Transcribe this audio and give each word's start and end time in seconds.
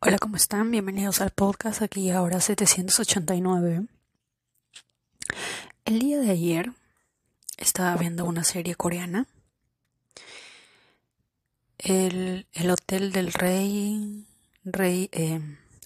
Hola, 0.00 0.16
¿cómo 0.20 0.36
están? 0.36 0.70
Bienvenidos 0.70 1.20
al 1.20 1.30
podcast 1.30 1.82
aquí 1.82 2.10
ahora 2.10 2.40
789. 2.40 3.88
El 5.84 5.98
día 5.98 6.20
de 6.20 6.30
ayer 6.30 6.72
estaba 7.56 7.96
viendo 7.96 8.24
una 8.24 8.44
serie 8.44 8.76
coreana. 8.76 9.26
El, 11.78 12.46
el 12.52 12.70
Hotel 12.70 13.10
del 13.10 13.32
Rey, 13.32 14.24
Rey 14.62 15.08
eh, 15.10 15.40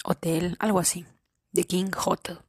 Hotel, 0.04 0.56
algo 0.58 0.78
así, 0.78 1.06
The 1.54 1.64
King 1.64 1.90
Hotel. 2.04 2.40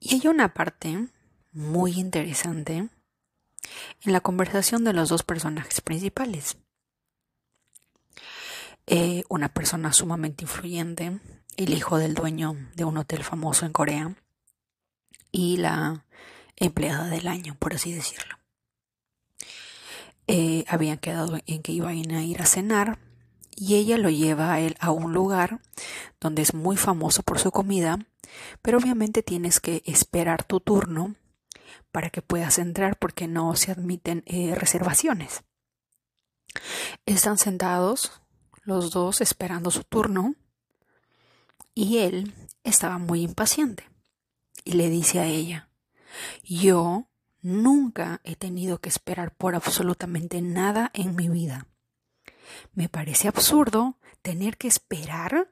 Y 0.00 0.14
hay 0.14 0.26
una 0.26 0.54
parte 0.54 1.08
muy 1.52 2.00
interesante 2.00 2.76
en 2.76 4.12
la 4.12 4.22
conversación 4.22 4.84
de 4.84 4.94
los 4.94 5.10
dos 5.10 5.22
personajes 5.22 5.82
principales. 5.82 6.56
Eh, 8.90 9.22
una 9.28 9.50
persona 9.50 9.92
sumamente 9.92 10.44
influyente, 10.44 11.20
el 11.58 11.74
hijo 11.74 11.98
del 11.98 12.14
dueño 12.14 12.56
de 12.74 12.86
un 12.86 12.96
hotel 12.96 13.22
famoso 13.22 13.66
en 13.66 13.72
Corea 13.74 14.14
y 15.30 15.58
la 15.58 16.06
empleada 16.56 17.08
del 17.08 17.28
año, 17.28 17.54
por 17.58 17.74
así 17.74 17.92
decirlo. 17.92 18.38
Eh, 20.26 20.64
habían 20.68 20.96
quedado 20.96 21.38
en 21.44 21.60
que 21.60 21.72
iban 21.72 22.10
a 22.12 22.24
ir 22.24 22.40
a 22.40 22.46
cenar 22.46 22.98
y 23.54 23.74
ella 23.74 23.98
lo 23.98 24.08
lleva 24.08 24.54
a 24.54 24.60
él 24.60 24.74
a 24.80 24.90
un 24.90 25.12
lugar 25.12 25.60
donde 26.18 26.40
es 26.40 26.54
muy 26.54 26.78
famoso 26.78 27.22
por 27.22 27.38
su 27.38 27.50
comida, 27.50 27.98
pero 28.62 28.78
obviamente 28.78 29.22
tienes 29.22 29.60
que 29.60 29.82
esperar 29.84 30.44
tu 30.44 30.60
turno 30.60 31.14
para 31.92 32.08
que 32.08 32.22
puedas 32.22 32.58
entrar 32.58 32.98
porque 32.98 33.28
no 33.28 33.54
se 33.54 33.70
admiten 33.70 34.22
eh, 34.24 34.54
reservaciones. 34.54 35.42
Están 37.04 37.36
sentados 37.36 38.22
los 38.68 38.90
dos 38.90 39.22
esperando 39.22 39.70
su 39.70 39.82
turno, 39.82 40.34
y 41.74 41.98
él 41.98 42.34
estaba 42.64 42.98
muy 42.98 43.22
impaciente 43.22 43.88
y 44.62 44.72
le 44.72 44.90
dice 44.90 45.20
a 45.20 45.26
ella, 45.26 45.70
yo 46.44 47.08
nunca 47.40 48.20
he 48.24 48.36
tenido 48.36 48.78
que 48.78 48.90
esperar 48.90 49.34
por 49.34 49.54
absolutamente 49.54 50.42
nada 50.42 50.90
en 50.92 51.16
mi 51.16 51.30
vida. 51.30 51.66
Me 52.74 52.90
parece 52.90 53.26
absurdo 53.26 53.96
tener 54.20 54.58
que 54.58 54.68
esperar 54.68 55.50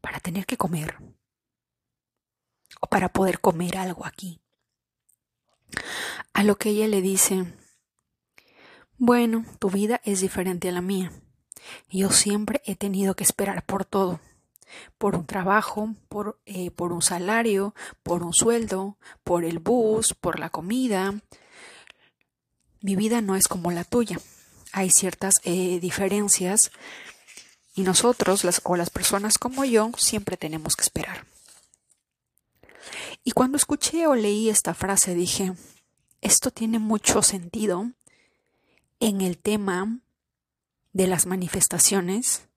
para 0.00 0.18
tener 0.20 0.46
que 0.46 0.56
comer 0.56 0.96
o 2.80 2.86
para 2.86 3.10
poder 3.10 3.40
comer 3.40 3.76
algo 3.76 4.06
aquí. 4.06 4.40
A 6.32 6.42
lo 6.42 6.56
que 6.56 6.70
ella 6.70 6.88
le 6.88 7.02
dice, 7.02 7.52
bueno, 8.96 9.44
tu 9.58 9.68
vida 9.68 10.00
es 10.04 10.22
diferente 10.22 10.70
a 10.70 10.72
la 10.72 10.80
mía. 10.80 11.12
Yo 11.90 12.10
siempre 12.10 12.62
he 12.64 12.76
tenido 12.76 13.14
que 13.14 13.24
esperar 13.24 13.64
por 13.64 13.84
todo, 13.84 14.20
por 14.98 15.16
un 15.16 15.26
trabajo, 15.26 15.94
por, 16.08 16.38
eh, 16.46 16.70
por 16.70 16.92
un 16.92 17.02
salario, 17.02 17.74
por 18.02 18.22
un 18.22 18.32
sueldo, 18.32 18.96
por 19.24 19.44
el 19.44 19.58
bus, 19.58 20.14
por 20.14 20.38
la 20.38 20.50
comida. 20.50 21.14
Mi 22.80 22.96
vida 22.96 23.20
no 23.20 23.36
es 23.36 23.48
como 23.48 23.70
la 23.70 23.84
tuya. 23.84 24.18
Hay 24.72 24.90
ciertas 24.90 25.40
eh, 25.44 25.80
diferencias 25.80 26.70
y 27.74 27.82
nosotros, 27.82 28.44
las, 28.44 28.60
o 28.64 28.76
las 28.76 28.90
personas 28.90 29.38
como 29.38 29.64
yo, 29.64 29.90
siempre 29.96 30.36
tenemos 30.36 30.76
que 30.76 30.82
esperar. 30.82 31.26
Y 33.24 33.32
cuando 33.32 33.56
escuché 33.56 34.06
o 34.06 34.14
leí 34.14 34.48
esta 34.48 34.72
frase 34.74 35.14
dije, 35.14 35.52
esto 36.20 36.50
tiene 36.50 36.78
mucho 36.78 37.22
sentido 37.22 37.90
en 39.00 39.20
el 39.20 39.38
tema 39.38 39.98
de 40.96 41.06
las 41.06 41.26
manifestaciones 41.26 42.48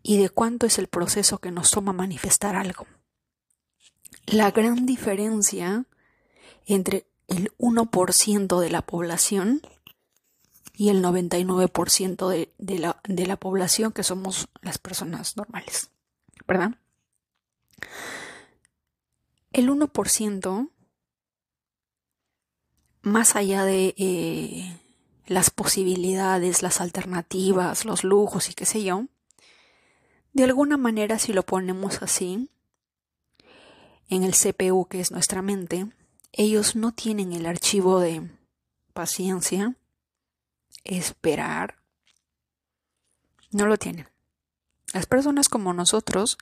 y 0.00 0.18
de 0.18 0.30
cuánto 0.30 0.66
es 0.66 0.78
el 0.78 0.86
proceso 0.86 1.38
que 1.38 1.50
nos 1.50 1.72
toma 1.72 1.92
manifestar 1.92 2.54
algo. 2.54 2.86
La 4.26 4.52
gran 4.52 4.86
diferencia 4.86 5.86
entre 6.66 7.08
el 7.26 7.50
1% 7.58 8.60
de 8.60 8.70
la 8.70 8.82
población 8.82 9.60
y 10.72 10.90
el 10.90 11.02
99% 11.02 12.28
de, 12.28 12.52
de, 12.58 12.78
la, 12.78 13.00
de 13.02 13.26
la 13.26 13.36
población 13.36 13.90
que 13.90 14.04
somos 14.04 14.48
las 14.62 14.78
personas 14.78 15.36
normales, 15.36 15.90
¿verdad? 16.46 16.76
El 19.52 19.68
1%, 19.68 20.70
más 23.02 23.34
allá 23.34 23.64
de 23.64 23.94
eh, 23.96 24.80
las 25.30 25.50
posibilidades, 25.50 26.60
las 26.60 26.80
alternativas, 26.80 27.84
los 27.84 28.02
lujos 28.02 28.50
y 28.50 28.54
qué 28.54 28.66
sé 28.66 28.82
yo, 28.82 29.06
de 30.32 30.42
alguna 30.42 30.76
manera 30.76 31.20
si 31.20 31.32
lo 31.32 31.44
ponemos 31.44 32.02
así, 32.02 32.50
en 34.08 34.24
el 34.24 34.32
CPU 34.32 34.86
que 34.86 34.98
es 34.98 35.12
nuestra 35.12 35.40
mente, 35.40 35.86
ellos 36.32 36.74
no 36.74 36.90
tienen 36.90 37.32
el 37.32 37.46
archivo 37.46 38.00
de 38.00 38.28
paciencia, 38.92 39.76
esperar, 40.82 41.76
no 43.52 43.66
lo 43.66 43.76
tienen. 43.76 44.08
Las 44.92 45.06
personas 45.06 45.48
como 45.48 45.72
nosotros, 45.72 46.38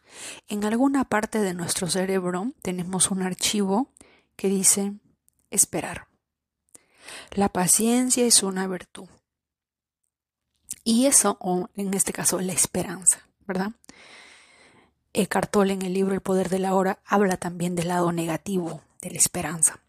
en 0.48 0.64
alguna 0.64 1.04
parte 1.04 1.40
de 1.40 1.52
nuestro 1.52 1.88
cerebro 1.88 2.54
tenemos 2.62 3.10
un 3.10 3.20
archivo 3.20 3.92
que 4.34 4.48
dice 4.48 4.94
esperar. 5.50 6.07
La 7.32 7.48
paciencia 7.48 8.24
es 8.24 8.42
una 8.42 8.66
virtud. 8.66 9.08
Y 10.84 11.06
eso, 11.06 11.36
o 11.40 11.68
en 11.74 11.92
este 11.94 12.12
caso, 12.12 12.40
la 12.40 12.52
esperanza, 12.52 13.28
¿verdad? 13.46 13.72
Eckhart 15.12 15.50
Tolle 15.50 15.72
en 15.72 15.82
el 15.82 15.92
libro 15.92 16.14
El 16.14 16.20
poder 16.20 16.48
de 16.48 16.58
la 16.58 16.74
hora 16.74 17.00
habla 17.04 17.36
también 17.36 17.74
del 17.74 17.88
lado 17.88 18.12
negativo 18.12 18.82
de 19.00 19.10
la 19.10 19.18
esperanza. 19.18 19.80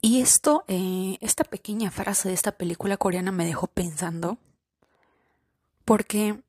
Y 0.00 0.20
esto, 0.20 0.64
eh, 0.68 1.18
esta 1.20 1.44
pequeña 1.44 1.90
frase 1.90 2.28
de 2.28 2.34
esta 2.34 2.52
película 2.52 2.96
coreana 2.96 3.32
me 3.32 3.46
dejó 3.46 3.66
pensando, 3.66 4.38
porque 5.84 6.40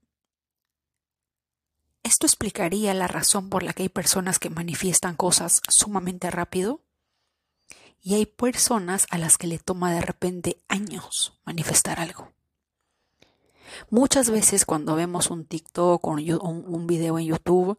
esto 2.04 2.26
explicaría 2.26 2.94
la 2.94 3.08
razón 3.08 3.50
por 3.50 3.64
la 3.64 3.74
que 3.74 3.84
hay 3.84 3.90
personas 3.90 4.40
que 4.40 4.50
manifiestan 4.50 5.16
cosas 5.16 5.62
sumamente 5.70 6.30
rápido 6.30 6.82
y 8.08 8.14
hay 8.14 8.26
personas 8.26 9.06
a 9.10 9.18
las 9.18 9.38
que 9.38 9.48
le 9.48 9.60
toma 9.60 9.92
de 9.92 10.00
repente 10.00 10.56
años 10.70 11.34
manifestar 11.44 12.00
algo. 12.00 12.32
Muchas 13.90 14.30
veces 14.30 14.64
cuando 14.64 14.96
vemos 14.96 15.30
un 15.30 15.44
TikTok 15.44 16.08
o 16.08 16.12
un 16.12 16.88
video 16.88 17.20
en 17.20 17.26
YouTube, 17.26 17.78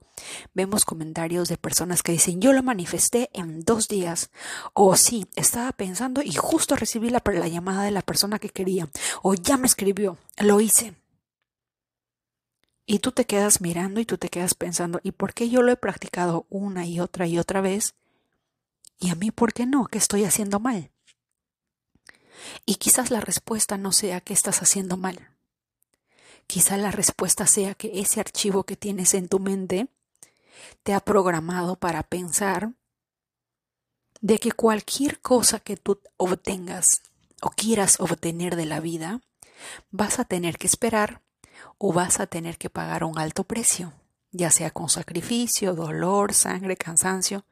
vemos 0.52 0.84
comentarios 0.84 1.48
de 1.48 1.56
personas 1.56 2.02
que 2.02 2.12
dicen 2.12 2.42
yo 2.42 2.52
lo 2.52 2.62
manifesté 2.62 3.30
en 3.32 3.62
dos 3.62 3.88
días, 3.88 4.30
o 4.74 4.96
sí, 4.96 5.26
estaba 5.34 5.72
pensando 5.72 6.20
y 6.22 6.34
justo 6.34 6.76
recibí 6.76 7.08
la, 7.08 7.22
la 7.24 7.48
llamada 7.48 7.84
de 7.84 7.90
la 7.90 8.02
persona 8.02 8.38
que 8.38 8.50
quería, 8.50 8.86
o 9.22 9.32
ya 9.32 9.56
me 9.56 9.66
escribió, 9.66 10.18
lo 10.36 10.60
hice. 10.60 10.94
Y 12.84 12.98
tú 12.98 13.12
te 13.12 13.24
quedas 13.24 13.62
mirando 13.62 13.98
y 13.98 14.04
tú 14.04 14.18
te 14.18 14.28
quedas 14.28 14.52
pensando, 14.52 15.00
¿y 15.02 15.12
por 15.12 15.32
qué 15.32 15.48
yo 15.48 15.62
lo 15.62 15.72
he 15.72 15.76
practicado 15.76 16.44
una 16.50 16.84
y 16.84 17.00
otra 17.00 17.26
y 17.26 17.38
otra 17.38 17.62
vez? 17.62 17.94
¿Y 18.98 19.10
a 19.10 19.14
mí 19.14 19.30
por 19.30 19.52
qué 19.52 19.66
no? 19.66 19.86
¿Qué 19.86 19.98
estoy 19.98 20.24
haciendo 20.24 20.60
mal? 20.60 20.90
Y 22.66 22.76
quizás 22.76 23.10
la 23.10 23.20
respuesta 23.20 23.76
no 23.76 23.92
sea 23.92 24.20
que 24.20 24.32
estás 24.32 24.62
haciendo 24.62 24.96
mal. 24.96 25.30
Quizás 26.46 26.78
la 26.78 26.90
respuesta 26.90 27.46
sea 27.46 27.74
que 27.74 28.00
ese 28.00 28.20
archivo 28.20 28.64
que 28.64 28.76
tienes 28.76 29.14
en 29.14 29.28
tu 29.28 29.38
mente 29.38 29.88
te 30.82 30.94
ha 30.94 31.00
programado 31.00 31.76
para 31.76 32.02
pensar 32.02 32.72
de 34.20 34.38
que 34.38 34.52
cualquier 34.52 35.20
cosa 35.20 35.60
que 35.60 35.76
tú 35.76 36.00
obtengas 36.16 37.02
o 37.42 37.50
quieras 37.50 38.00
obtener 38.00 38.56
de 38.56 38.66
la 38.66 38.80
vida, 38.80 39.20
vas 39.90 40.18
a 40.18 40.24
tener 40.24 40.58
que 40.58 40.66
esperar 40.66 41.22
o 41.76 41.92
vas 41.92 42.18
a 42.18 42.26
tener 42.26 42.58
que 42.58 42.70
pagar 42.70 43.04
un 43.04 43.18
alto 43.18 43.44
precio, 43.44 43.92
ya 44.32 44.50
sea 44.50 44.70
con 44.70 44.88
sacrificio, 44.88 45.74
dolor, 45.74 46.34
sangre, 46.34 46.76
cansancio, 46.76 47.44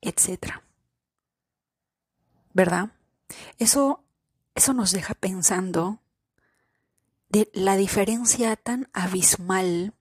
etc. 0.00 0.65
¿verdad? 2.56 2.88
Eso, 3.58 4.02
eso 4.54 4.72
nos 4.72 4.90
deja 4.90 5.12
pensando 5.12 6.00
de 7.28 7.50
la 7.52 7.76
diferencia 7.76 8.56
tan 8.56 8.88
abismal 8.94 9.92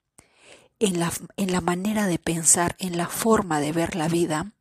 en 0.80 1.02
la, 1.02 1.12
en 1.36 1.52
la 1.52 1.60
manera 1.60 2.08
de 2.08 2.18
pensar, 2.18 2.78
en 2.80 2.96
la 2.98 3.10
forma 3.10 3.60
de 3.60 3.74
ver 3.74 3.98
la 3.98 4.08
vida 4.08 4.54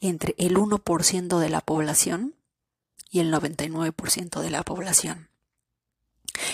entre 0.00 0.36
el 0.38 0.56
1% 0.56 1.40
de 1.40 1.50
la 1.50 1.60
población 1.62 2.36
y 3.10 3.18
el 3.18 3.34
99% 3.34 4.40
de 4.40 4.50
la 4.50 4.62
población. 4.62 5.28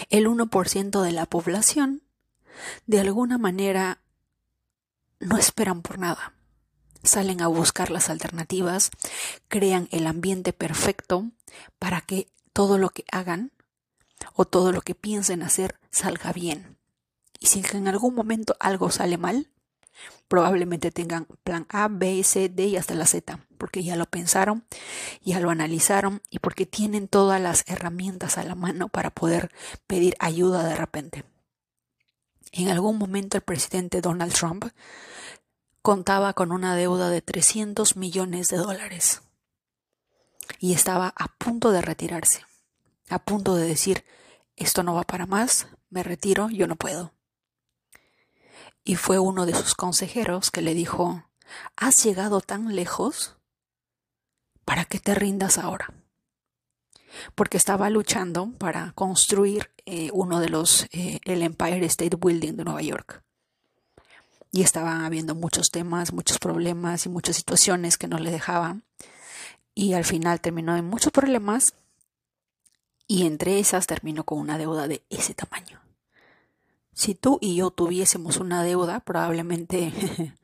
El 0.09 0.27
1% 0.27 1.03
de 1.03 1.13
la 1.13 1.27
población, 1.27 2.03
de 2.87 3.01
alguna 3.01 3.37
manera, 3.37 4.01
no 5.21 5.37
esperan 5.37 5.83
por 5.83 5.99
nada 5.99 6.38
salen 7.03 7.41
a 7.41 7.47
buscar 7.47 7.91
las 7.91 8.11
alternativas, 8.11 8.91
crean 9.49 9.89
el 9.91 10.07
ambiente 10.07 10.53
perfecto 10.53 11.31
para 11.79 12.01
que 12.01 12.29
todo 12.53 12.79
lo 12.79 12.91
que 12.91 13.05
hagan 13.13 13.53
o 14.35 14.45
todo 14.45 14.73
lo 14.73 14.81
que 14.81 14.95
piensen 14.95 15.43
hacer 15.43 15.79
salga 15.91 16.33
bien. 16.33 16.77
Y 17.41 17.47
si 17.47 17.63
en 17.73 17.89
algún 17.89 18.15
momento 18.15 18.57
algo 18.59 18.91
sale 18.91 19.17
mal, 19.17 19.49
probablemente 20.29 20.91
tengan 20.91 21.27
plan 21.45 21.67
A, 21.71 21.89
B, 21.89 22.23
C, 22.25 22.49
D 22.49 22.67
y 22.67 22.77
hasta 22.77 22.95
la 22.95 23.07
Z, 23.07 23.41
porque 23.57 23.83
ya 23.83 23.97
lo 23.97 24.07
pensaron, 24.07 24.65
ya 25.23 25.41
lo 25.41 25.51
analizaron 25.51 26.23
y 26.31 26.39
porque 26.39 26.67
tienen 26.67 27.09
todas 27.09 27.41
las 27.41 27.65
herramientas 27.67 28.39
a 28.39 28.45
la 28.45 28.55
mano 28.55 28.89
para 28.89 29.11
poder 29.11 29.51
pedir 29.87 30.17
ayuda 30.19 30.65
de 30.65 30.77
repente. 30.77 31.25
En 32.53 32.69
algún 32.69 32.99
momento 32.99 33.37
el 33.37 33.43
presidente 33.43 34.01
Donald 34.01 34.33
Trump 34.33 34.67
contaba 35.83 36.33
con 36.35 36.53
una 36.53 36.75
deuda 36.77 37.11
de 37.11 37.23
300 37.23 37.97
millones 37.97 38.49
de 38.49 38.59
dólares 38.59 39.23
y 40.59 40.73
estaba 40.73 41.13
a 41.17 41.29
punto 41.29 41.71
de 41.71 41.83
retirarse, 41.83 42.45
a 43.09 43.19
punto 43.19 43.55
de 43.55 43.67
decir, 43.67 44.05
esto 44.57 44.83
no 44.83 44.95
va 44.95 45.03
para 45.05 45.27
más, 45.27 45.69
me 45.91 46.03
retiro, 46.03 46.49
yo 46.51 46.67
no 46.67 46.77
puedo. 46.77 47.13
Y 48.85 48.97
fue 48.97 49.19
uno 49.19 49.47
de 49.47 49.55
sus 49.55 49.75
consejeros 49.75 50.51
que 50.51 50.63
le 50.63 50.75
dijo, 50.75 51.25
¿has 51.77 52.03
llegado 52.03 52.41
tan 52.41 52.75
lejos? 52.75 53.37
¿Para 54.65 54.85
qué 54.85 54.99
te 54.99 55.15
rindas 55.15 55.59
ahora? 55.59 55.95
Porque 57.35 57.57
estaba 57.57 57.91
luchando 57.91 58.51
para 58.59 58.93
construir 58.93 59.71
eh, 59.87 60.11
uno 60.13 60.41
de 60.41 60.49
los, 60.49 60.87
eh, 60.91 61.21
el 61.25 61.43
Empire 61.43 61.85
State 61.87 62.17
Building 62.17 62.57
de 62.57 62.65
Nueva 62.65 62.83
York. 62.83 63.23
Y 64.51 64.63
estaban 64.63 65.05
habiendo 65.05 65.35
muchos 65.35 65.71
temas, 65.71 66.13
muchos 66.13 66.39
problemas 66.39 67.07
y 67.07 67.09
muchas 67.09 67.37
situaciones 67.37 67.99
que 67.99 68.09
no 68.09 68.19
le 68.19 68.31
dejaban. 68.31 68.83
Y 69.75 69.93
al 69.93 70.05
final 70.05 70.41
terminó 70.41 70.77
en 70.77 70.85
muchos 70.85 71.13
problemas 71.13 71.75
y 73.07 73.27
entre 73.27 73.59
esas 73.59 73.87
terminó 73.87 74.25
con 74.25 74.39
una 74.39 74.59
deuda 74.59 74.89
de 74.89 75.03
ese 75.11 75.35
tamaño. 75.35 75.81
Si 76.93 77.15
tú 77.15 77.39
y 77.41 77.57
yo 77.57 77.71
tuviésemos 77.71 78.39
una 78.39 78.63
deuda, 78.63 79.01
probablemente 79.01 79.93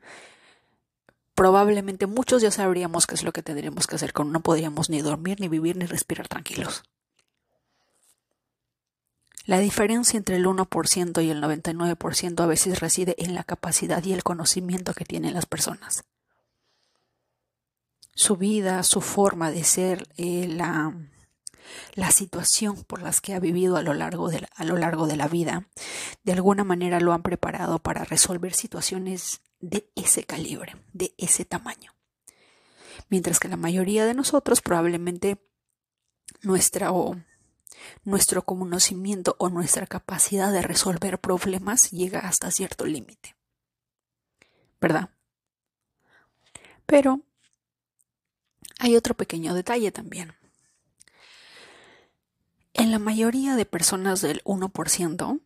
probablemente 1.35 2.07
muchos 2.07 2.41
ya 2.41 2.49
sabríamos 2.49 3.05
qué 3.05 3.15
es 3.15 3.23
lo 3.23 3.33
que 3.33 3.43
tendríamos 3.43 3.87
que 3.87 3.95
hacer 3.95 4.13
con 4.13 4.31
no 4.31 4.39
podríamos 4.39 4.89
ni 4.89 5.01
dormir, 5.01 5.39
ni 5.41 5.49
vivir, 5.49 5.75
ni 5.75 5.85
respirar 5.85 6.27
tranquilos. 6.27 6.83
La 9.45 9.59
diferencia 9.59 10.17
entre 10.17 10.37
el 10.37 10.45
1% 10.45 11.23
y 11.23 11.29
el 11.29 11.41
99% 11.41 12.39
a 12.41 12.47
veces 12.47 12.79
reside 12.79 13.15
en 13.19 13.35
la 13.35 13.43
capacidad 13.43 14.03
y 14.03 14.13
el 14.13 14.23
conocimiento 14.23 14.93
que 14.93 15.05
tienen 15.05 15.35
las 15.35 15.45
personas. 15.45 16.03
Su 18.15 18.37
vida, 18.37 18.81
su 18.83 19.01
forma 19.01 19.51
de 19.51 19.63
ser, 19.63 20.07
eh, 20.17 20.47
la, 20.47 20.95
la 21.93 22.11
situación 22.11 22.83
por 22.83 23.03
las 23.03 23.21
que 23.21 23.35
ha 23.35 23.39
vivido 23.39 23.77
a 23.77 23.83
lo, 23.83 23.93
largo 23.93 24.29
de 24.29 24.41
la, 24.41 24.49
a 24.55 24.63
lo 24.63 24.77
largo 24.77 25.05
de 25.05 25.17
la 25.17 25.27
vida, 25.27 25.67
de 26.23 26.33
alguna 26.33 26.63
manera 26.63 26.99
lo 26.99 27.13
han 27.13 27.21
preparado 27.21 27.79
para 27.79 28.03
resolver 28.03 28.53
situaciones 28.53 29.41
de 29.59 29.91
ese 29.95 30.23
calibre, 30.23 30.75
de 30.93 31.13
ese 31.17 31.45
tamaño. 31.45 31.93
Mientras 33.09 33.39
que 33.39 33.47
la 33.49 33.57
mayoría 33.57 34.05
de 34.05 34.15
nosotros 34.15 34.61
probablemente 34.61 35.37
nuestra 36.41 36.91
o 36.91 37.15
nuestro 38.03 38.43
conocimiento 38.43 39.35
o 39.39 39.49
nuestra 39.49 39.87
capacidad 39.87 40.51
de 40.51 40.61
resolver 40.61 41.19
problemas 41.19 41.91
llega 41.91 42.19
hasta 42.19 42.51
cierto 42.51 42.85
límite. 42.85 43.35
¿Verdad? 44.79 45.09
Pero 46.85 47.21
hay 48.79 48.95
otro 48.95 49.15
pequeño 49.15 49.53
detalle 49.53 49.91
también. 49.91 50.33
En 52.73 52.91
la 52.91 52.99
mayoría 52.99 53.55
de 53.55 53.65
personas 53.65 54.21
del 54.21 54.43
1%, 54.43 55.39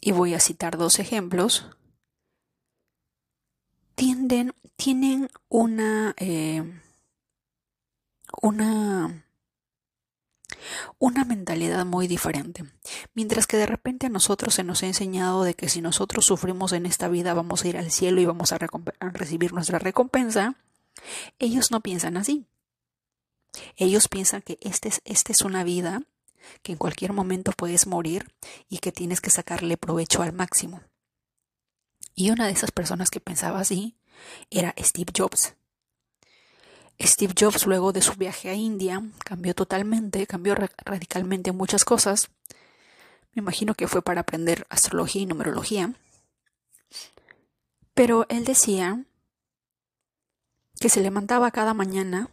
y 0.00 0.12
voy 0.12 0.34
a 0.34 0.40
citar 0.40 0.76
dos 0.76 0.98
ejemplos, 0.98 1.66
tienden, 3.94 4.54
tienen 4.76 5.30
una, 5.48 6.14
eh, 6.16 6.64
una, 8.42 9.24
una 10.98 11.24
mentalidad 11.24 11.84
muy 11.84 12.06
diferente. 12.06 12.64
Mientras 13.14 13.46
que 13.46 13.56
de 13.56 13.66
repente 13.66 14.06
a 14.06 14.10
nosotros 14.10 14.54
se 14.54 14.64
nos 14.64 14.82
ha 14.82 14.86
enseñado 14.86 15.44
de 15.44 15.54
que 15.54 15.68
si 15.68 15.80
nosotros 15.80 16.24
sufrimos 16.24 16.72
en 16.72 16.86
esta 16.86 17.08
vida 17.08 17.34
vamos 17.34 17.64
a 17.64 17.68
ir 17.68 17.78
al 17.78 17.90
cielo 17.90 18.20
y 18.20 18.26
vamos 18.26 18.52
a, 18.52 18.58
recibir 19.12 19.52
nuestra 19.52 19.78
recompensa, 19.78 20.56
ellos 21.38 21.70
no 21.70 21.80
piensan 21.80 22.16
así. 22.16 22.46
Ellos 23.76 24.08
piensan 24.08 24.42
que 24.42 24.58
esta 24.60 24.88
es, 24.88 25.00
este 25.04 25.32
es 25.32 25.42
una 25.42 25.64
vida 25.64 26.02
que 26.62 26.72
en 26.72 26.78
cualquier 26.78 27.12
momento 27.12 27.52
puedes 27.52 27.86
morir 27.86 28.32
y 28.68 28.78
que 28.78 28.92
tienes 28.92 29.20
que 29.20 29.30
sacarle 29.30 29.76
provecho 29.76 30.22
al 30.22 30.32
máximo. 30.32 30.82
Y 32.14 32.30
una 32.30 32.46
de 32.46 32.52
esas 32.52 32.70
personas 32.70 33.10
que 33.10 33.20
pensaba 33.20 33.60
así 33.60 33.96
era 34.50 34.74
Steve 34.78 35.12
Jobs. 35.16 35.54
Steve 37.02 37.34
Jobs, 37.38 37.66
luego 37.66 37.92
de 37.92 38.02
su 38.02 38.14
viaje 38.14 38.50
a 38.50 38.54
India, 38.54 39.02
cambió 39.24 39.54
totalmente, 39.54 40.26
cambió 40.26 40.54
radicalmente 40.54 41.52
muchas 41.52 41.84
cosas. 41.84 42.30
Me 43.32 43.40
imagino 43.40 43.74
que 43.74 43.88
fue 43.88 44.02
para 44.02 44.22
aprender 44.22 44.66
astrología 44.68 45.22
y 45.22 45.26
numerología. 45.26 45.94
Pero 47.94 48.26
él 48.28 48.44
decía 48.44 49.04
que 50.78 50.88
se 50.88 51.00
levantaba 51.00 51.50
cada 51.50 51.74
mañana 51.74 52.30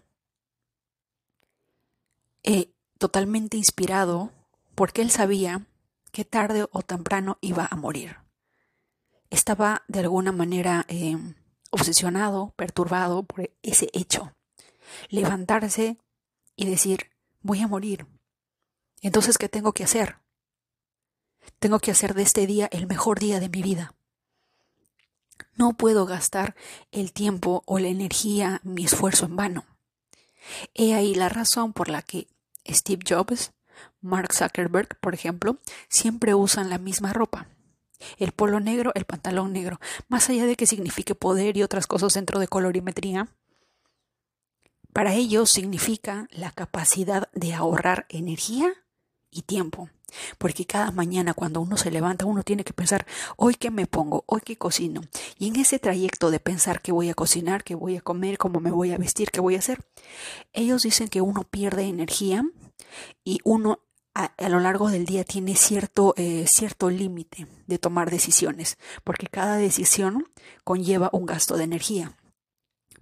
eh, 2.43 2.71
totalmente 2.97 3.57
inspirado 3.57 4.31
porque 4.75 5.01
él 5.01 5.11
sabía 5.11 5.65
que 6.11 6.25
tarde 6.25 6.65
o 6.71 6.81
temprano 6.81 7.37
iba 7.41 7.67
a 7.69 7.75
morir. 7.75 8.17
Estaba 9.29 9.83
de 9.87 9.99
alguna 9.99 10.31
manera 10.31 10.85
eh, 10.87 11.17
obsesionado, 11.71 12.53
perturbado 12.55 13.23
por 13.23 13.51
ese 13.61 13.89
hecho. 13.93 14.36
Levantarse 15.09 15.97
y 16.55 16.65
decir, 16.65 17.11
voy 17.41 17.61
a 17.61 17.67
morir. 17.67 18.07
Entonces, 19.01 19.37
¿qué 19.37 19.49
tengo 19.49 19.73
que 19.73 19.83
hacer? 19.83 20.17
Tengo 21.59 21.79
que 21.79 21.91
hacer 21.91 22.13
de 22.13 22.23
este 22.23 22.47
día 22.47 22.67
el 22.71 22.87
mejor 22.87 23.19
día 23.19 23.39
de 23.39 23.49
mi 23.49 23.61
vida. 23.61 23.93
No 25.55 25.73
puedo 25.73 26.05
gastar 26.05 26.55
el 26.91 27.13
tiempo 27.13 27.63
o 27.65 27.79
la 27.79 27.87
energía, 27.87 28.61
mi 28.63 28.85
esfuerzo 28.85 29.25
en 29.25 29.35
vano. 29.35 29.65
He 30.73 30.93
ahí 30.93 31.15
la 31.15 31.29
razón 31.29 31.73
por 31.73 31.89
la 31.89 32.01
que 32.01 32.27
Steve 32.67 33.03
Jobs, 33.07 33.53
Mark 34.01 34.33
Zuckerberg, 34.33 34.99
por 34.99 35.13
ejemplo, 35.13 35.57
siempre 35.89 36.33
usan 36.33 36.69
la 36.69 36.77
misma 36.77 37.13
ropa. 37.13 37.47
El 38.17 38.31
polo 38.31 38.59
negro, 38.59 38.91
el 38.95 39.05
pantalón 39.05 39.53
negro. 39.53 39.79
Más 40.07 40.29
allá 40.29 40.45
de 40.45 40.55
que 40.55 40.67
signifique 40.67 41.15
poder 41.15 41.57
y 41.57 41.63
otras 41.63 41.87
cosas 41.87 42.13
dentro 42.13 42.39
de 42.39 42.47
colorimetría, 42.47 43.27
para 44.97 45.13
ellos 45.13 45.51
significa 45.51 46.27
la 46.31 46.49
capacidad 46.49 47.29
de 47.31 47.53
ahorrar 47.53 48.07
energía 48.09 48.73
y 49.29 49.43
tiempo. 49.43 49.91
Porque 50.39 50.65
cada 50.65 50.89
mañana 50.89 51.35
cuando 51.35 51.61
uno 51.61 51.77
se 51.77 51.91
levanta, 51.91 52.25
uno 52.25 52.41
tiene 52.41 52.63
que 52.63 52.73
pensar, 52.73 53.05
hoy 53.35 53.53
qué 53.53 53.69
me 53.69 53.85
pongo, 53.85 54.23
hoy 54.25 54.41
qué 54.43 54.57
cocino. 54.57 55.01
Y 55.37 55.49
en 55.49 55.57
ese 55.57 55.77
trayecto 55.77 56.31
de 56.31 56.39
pensar 56.39 56.81
qué 56.81 56.91
voy 56.91 57.09
a 57.09 57.13
cocinar, 57.13 57.63
qué 57.63 57.75
voy 57.75 57.95
a 57.95 58.01
comer, 58.01 58.39
cómo 58.39 58.59
me 58.59 58.71
voy 58.71 58.91
a 58.91 58.97
vestir, 58.97 59.29
qué 59.29 59.39
voy 59.39 59.53
a 59.53 59.59
hacer, 59.59 59.85
ellos 60.51 60.81
dicen 60.81 61.09
que 61.09 61.21
uno 61.21 61.43
pierde 61.43 61.83
energía 61.83 62.43
y 63.23 63.37
uno 63.43 63.83
a, 64.15 64.31
lo 64.49 64.59
largo 64.59 64.89
del 64.89 65.05
día 65.05 65.23
tiene 65.23 65.55
cierto, 65.55 66.15
eh, 66.17 66.47
cierto 66.47 66.89
límite 66.89 67.45
de 67.67 67.77
tomar 67.77 68.09
decisiones, 68.09 68.79
porque 69.03 69.27
cada 69.27 69.57
decisión 69.57 70.27
conlleva 70.63 71.11
un 71.13 71.27
gasto 71.27 71.55
de 71.55 71.65
energía. 71.65 72.17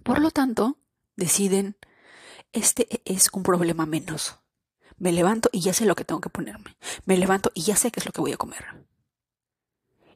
Por 0.03 0.19
lo 0.19 0.29
tanto, 0.31 0.77
deciden, 1.15 1.77
este 2.51 3.01
es 3.05 3.29
un 3.33 3.43
problema 3.43 3.85
menos 3.85 4.39
me 4.97 5.11
levanto 5.11 5.49
y 5.51 5.59
ya 5.59 5.73
sé 5.73 5.85
lo 5.85 5.95
que 5.95 6.05
tengo 6.05 6.21
que 6.21 6.29
ponerme. 6.29 6.77
Me 7.05 7.17
levanto 7.17 7.51
y 7.53 7.63
ya 7.63 7.75
sé 7.75 7.91
qué 7.91 7.99
es 7.99 8.05
lo 8.05 8.11
que 8.11 8.21
voy 8.21 8.33
a 8.33 8.37
comer. 8.37 8.85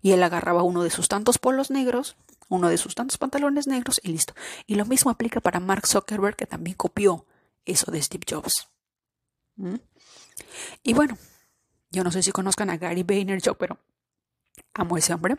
Y 0.01 0.12
él 0.12 0.24
agarraba 0.24 0.63
uno 0.63 0.84
de 0.84 0.89
sus 0.89 1.10
tantos 1.10 1.38
polos 1.38 1.70
negros, 1.70 2.15
uno 2.48 2.70
de 2.70 2.77
sus 2.77 2.96
tantos 2.96 3.18
pantalones 3.18 3.68
negros 3.68 4.00
y 4.03 4.10
listo. 4.10 4.34
Y 4.65 4.75
lo 4.75 4.86
mismo 4.86 5.12
aplica 5.12 5.41
para 5.41 5.60
Mark 5.60 5.86
Zuckerberg, 5.86 6.38
que 6.38 6.46
también 6.46 6.77
copió 6.77 7.25
eso 7.65 7.91
de 7.91 8.01
Steve 8.01 8.25
Jobs. 8.29 8.70
¿Mm? 9.58 9.75
Y 10.84 10.94
bueno, 10.94 11.18
yo 11.91 12.03
no 12.06 12.12
sé 12.12 12.24
si 12.24 12.32
conozcan 12.32 12.70
a 12.70 12.77
Gary 12.77 13.03
Vaynerchuk, 13.03 13.58
pero 13.58 13.77
amo 14.74 14.98
ese 14.98 15.13
hombre. 15.13 15.36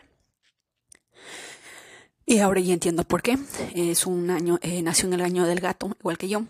Y 2.31 2.39
ahora 2.39 2.61
ya 2.61 2.73
entiendo 2.73 3.03
por 3.03 3.21
qué. 3.21 3.37
Es 3.75 4.07
un 4.07 4.29
año, 4.29 4.57
eh, 4.61 4.81
nació 4.81 5.07
en 5.07 5.15
el 5.15 5.21
año 5.21 5.43
del 5.43 5.59
gato, 5.59 5.97
igual 5.99 6.17
que 6.17 6.29
yo. 6.29 6.45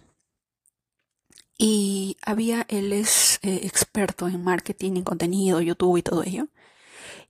Y 1.57 2.17
había, 2.21 2.67
él 2.69 2.93
es 2.93 3.39
eh, 3.41 3.61
experto 3.63 4.27
en 4.27 4.43
marketing, 4.43 4.97
en 4.97 5.03
contenido, 5.03 5.59
YouTube 5.59 5.97
y 5.97 6.03
todo 6.03 6.21
ello. 6.21 6.49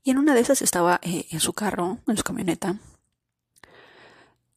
Y 0.03 0.11
en 0.11 0.17
una 0.17 0.35
de 0.35 0.41
esas 0.41 0.61
estaba 0.61 0.99
eh, 1.01 1.27
en 1.31 1.39
su 1.39 1.53
carro, 1.53 1.99
en 2.05 2.17
su 2.17 2.23
camioneta. 2.23 2.77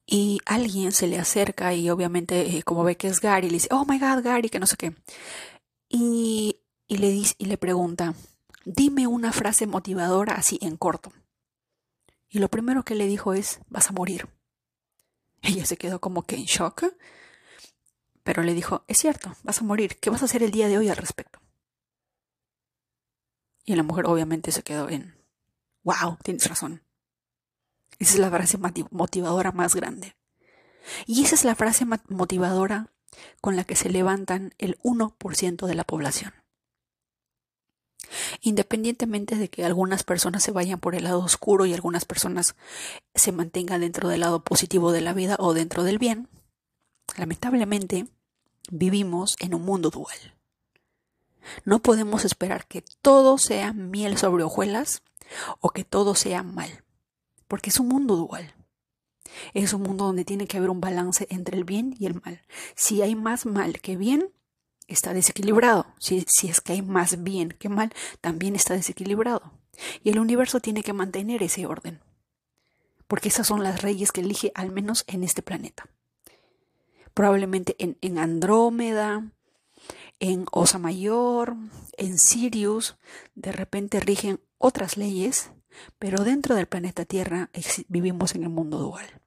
Y 0.05 0.41
alguien 0.45 0.91
se 0.91 1.07
le 1.07 1.21
acerca 1.21 1.73
y 1.73 1.89
obviamente 1.89 2.57
eh, 2.57 2.65
como 2.65 2.83
ve 2.83 2.97
que 2.97 3.07
es 3.07 3.21
Gary, 3.21 3.47
le 3.47 3.55
dice, 3.55 3.69
oh 3.71 3.85
my 3.85 4.01
god, 4.01 4.25
Gary, 4.25 4.49
que 4.49 4.59
no 4.59 4.67
sé 4.67 4.77
qué. 4.77 4.93
Y, 5.89 6.59
y 6.89 6.97
le 6.97 7.11
dice, 7.11 7.37
y 7.39 7.45
le 7.45 7.59
pregunta, 7.59 8.15
dime 8.65 9.07
una 9.07 9.31
frase 9.31 9.69
motivadora 9.69 10.35
así 10.35 10.59
en 10.63 10.77
corto. 10.77 11.13
Y 12.35 12.41
lo 12.41 12.49
primero 12.49 12.85
que 12.85 12.97
le 12.97 13.07
dijo 13.07 13.33
es, 13.33 13.61
vas 13.69 13.89
a 13.89 13.93
morir. 13.93 14.29
Ella 15.41 15.65
se 15.67 15.77
quedó 15.77 16.01
como 16.01 16.25
que 16.25 16.35
en 16.35 16.47
shock, 16.47 16.85
pero 18.25 18.43
le 18.43 18.55
dijo, 18.55 18.83
es 18.89 18.99
cierto, 18.99 19.37
vas 19.45 19.61
a 19.61 19.65
morir, 19.65 19.99
¿qué 20.01 20.11
vas 20.11 20.23
a 20.23 20.25
hacer 20.25 20.43
el 20.43 20.51
día 20.51 20.67
de 20.67 20.77
hoy 20.77 20.89
al 20.89 20.97
respecto? 20.97 21.39
Y 23.65 23.77
la 23.77 23.85
mujer 23.85 24.07
obviamente 24.07 24.51
se 24.51 24.65
quedó 24.65 24.89
en, 24.89 25.15
wow, 25.85 26.19
tienes 26.25 26.49
razón. 26.49 26.83
Esa 28.01 28.15
es 28.15 28.19
la 28.19 28.31
frase 28.31 28.59
motivadora 28.91 29.53
más 29.53 29.77
grande. 29.77 30.17
Y 31.07 31.23
esa 31.23 31.37
es 31.37 31.45
la 31.45 31.55
frase 31.55 31.87
motivadora 32.09 32.91
con 33.41 33.55
la 33.55 33.63
que 33.63 33.77
se 33.77 33.91
levantan 33.91 34.55
el 34.59 34.77
1% 34.81 35.67
de 35.69 35.75
la 35.77 35.85
población. 35.85 36.35
Independientemente 38.41 39.37
de 39.37 39.49
que 39.49 39.65
algunas 39.65 40.03
personas 40.03 40.43
se 40.43 40.53
vayan 40.53 40.81
por 40.81 40.95
el 40.95 41.05
lado 41.05 41.21
oscuro 41.21 41.67
y 41.67 41.75
algunas 41.75 42.05
personas 42.05 42.57
se 43.15 43.33
mantengan 43.33 43.81
dentro 43.81 44.09
del 44.09 44.21
lado 44.21 44.43
positivo 44.43 44.93
de 44.93 45.01
la 45.01 45.13
vida 45.13 45.37
o 45.39 45.55
dentro 45.55 45.85
del 45.85 45.99
bien, 45.99 46.29
lamentablemente 47.17 48.07
vivimos 48.71 49.37
en 49.41 49.55
un 49.55 49.63
mundo 49.63 49.91
dual. 49.91 50.35
No 51.65 51.81
podemos 51.81 52.25
esperar 52.25 52.67
que 52.67 52.85
todo 53.03 53.39
sea 53.39 53.73
miel 53.73 54.17
sobre 54.17 54.45
hojuelas 54.45 55.03
o 55.61 55.71
que 55.71 55.85
todo 55.85 56.15
sea 56.15 56.43
mal, 56.43 56.85
porque 57.49 57.71
es 57.71 57.79
un 57.81 57.89
mundo 57.89 58.17
dual. 58.17 58.55
Es 59.53 59.73
un 59.73 59.83
mundo 59.83 60.05
donde 60.05 60.25
tiene 60.25 60.47
que 60.47 60.59
haber 60.59 60.71
un 60.71 60.81
balance 60.81 61.27
entre 61.31 61.57
el 61.57 61.65
bien 61.65 61.95
y 61.99 62.07
el 62.07 62.21
mal. 62.21 62.43
Si 62.77 63.03
hay 63.03 63.15
más 63.15 63.47
mal 63.47 63.81
que 63.81 63.97
bien, 63.97 64.33
está 64.89 65.15
desequilibrado. 65.15 65.87
Si, 65.99 66.25
si 66.29 66.49
es 66.49 66.61
que 66.61 66.75
hay 66.75 66.83
más 66.83 67.23
bien 67.23 67.51
que 67.51 67.69
mal, 67.69 67.93
también 68.21 68.57
está 68.57 68.75
desequilibrado. 68.75 69.53
Y 70.03 70.11
el 70.11 70.19
universo 70.19 70.61
tiene 70.61 70.83
que 70.83 70.93
mantener 70.93 71.43
ese 71.43 71.67
orden. 71.67 72.01
Porque 73.07 73.29
esas 73.29 73.47
son 73.47 73.63
las 73.63 73.83
reyes 73.83 74.13
que 74.13 74.21
elige 74.21 74.53
al 74.55 74.71
menos 74.71 75.05
en 75.07 75.25
este 75.25 75.43
planeta. 75.43 75.89
Probablemente 77.13 77.77
en, 77.79 77.97
en 78.01 78.19
Andrómeda, 78.19 79.31
en 80.21 80.47
Osa 80.53 80.79
Mayor, 80.79 81.55
en 81.97 82.19
Sirius, 82.19 82.97
de 83.35 83.53
repente 83.53 84.01
rigen 84.01 84.41
otras 84.59 84.97
leyes, 84.97 85.51
pero 85.99 86.25
dentro 86.25 86.55
del 86.55 86.67
planeta 86.67 87.05
Tierra 87.05 87.51
vivimos 87.89 88.35
en 88.35 88.45
el 88.45 88.49
mundo 88.49 88.79
dual. 88.79 89.21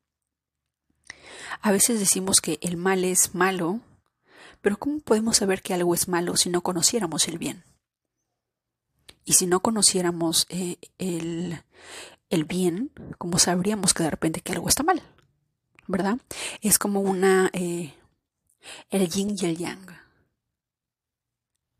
A 1.61 1.71
veces 1.71 1.99
decimos 1.99 2.41
que 2.41 2.59
el 2.61 2.77
mal 2.77 3.03
es 3.03 3.35
malo, 3.35 3.81
pero 4.67 4.79
¿cómo 4.79 4.99
podemos 4.99 5.37
saber 5.37 5.61
que 5.61 5.73
algo 5.73 5.93
es 5.93 6.09
malo 6.09 6.35
si 6.35 6.49
no 6.49 6.61
conociéramos 6.61 7.29
el 7.29 7.37
bien? 7.37 7.63
Y 9.23 9.31
si 9.31 9.47
no 9.47 9.61
conociéramos 9.61 10.45
eh, 10.49 10.75
el, 10.97 11.63
el 12.29 12.43
bien, 12.43 12.91
¿cómo 13.17 13.39
sabríamos 13.39 13.93
que 13.93 14.03
de 14.03 14.09
repente 14.09 14.41
que 14.41 14.51
algo 14.51 14.67
está 14.67 14.83
mal? 14.83 15.01
¿Verdad? 15.87 16.17
Es 16.59 16.79
como 16.79 16.99
una... 16.99 17.49
Eh, 17.53 17.93
el 18.89 19.07
yin 19.07 19.37
y 19.39 19.45
el 19.45 19.55
yang. 19.55 19.87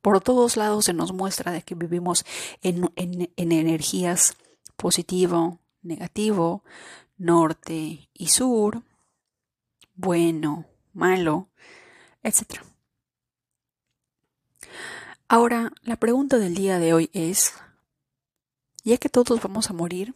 Por 0.02 0.22
todos 0.22 0.56
lados 0.56 0.86
se 0.86 0.94
nos 0.94 1.12
muestra 1.12 1.52
de 1.52 1.64
que 1.64 1.76
vivimos 1.76 2.24
en, 2.62 2.90
en, 2.96 3.30
en 3.36 3.52
energías 3.52 4.38
positivo, 4.78 5.60
negativo, 5.82 6.64
norte 7.18 8.08
y 8.14 8.28
sur, 8.28 8.82
bueno, 9.94 10.68
malo, 10.94 11.50
etc. 12.24 12.62
Ahora, 15.28 15.74
la 15.84 15.98
pregunta 15.98 16.38
del 16.38 16.56
día 16.56 16.80
de 16.80 16.94
hoy 16.94 17.10
es, 17.14 17.54
ya 18.84 18.98
que 18.98 19.10
todos 19.10 19.42
vamos 19.42 19.70
a 19.70 19.74
morir, 19.74 20.14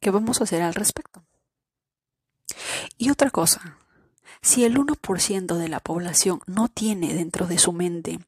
¿qué 0.00 0.10
vamos 0.10 0.40
a 0.40 0.44
hacer 0.44 0.62
al 0.62 0.74
respecto? 0.74 1.22
Y 2.96 3.10
otra 3.10 3.30
cosa, 3.30 3.78
si 4.40 4.64
el 4.64 4.76
1% 4.76 5.56
de 5.56 5.68
la 5.68 5.80
población 5.80 6.40
no 6.46 6.68
tiene 6.68 7.14
dentro 7.14 7.46
de 7.46 7.58
su 7.58 7.72
mente 7.72 8.20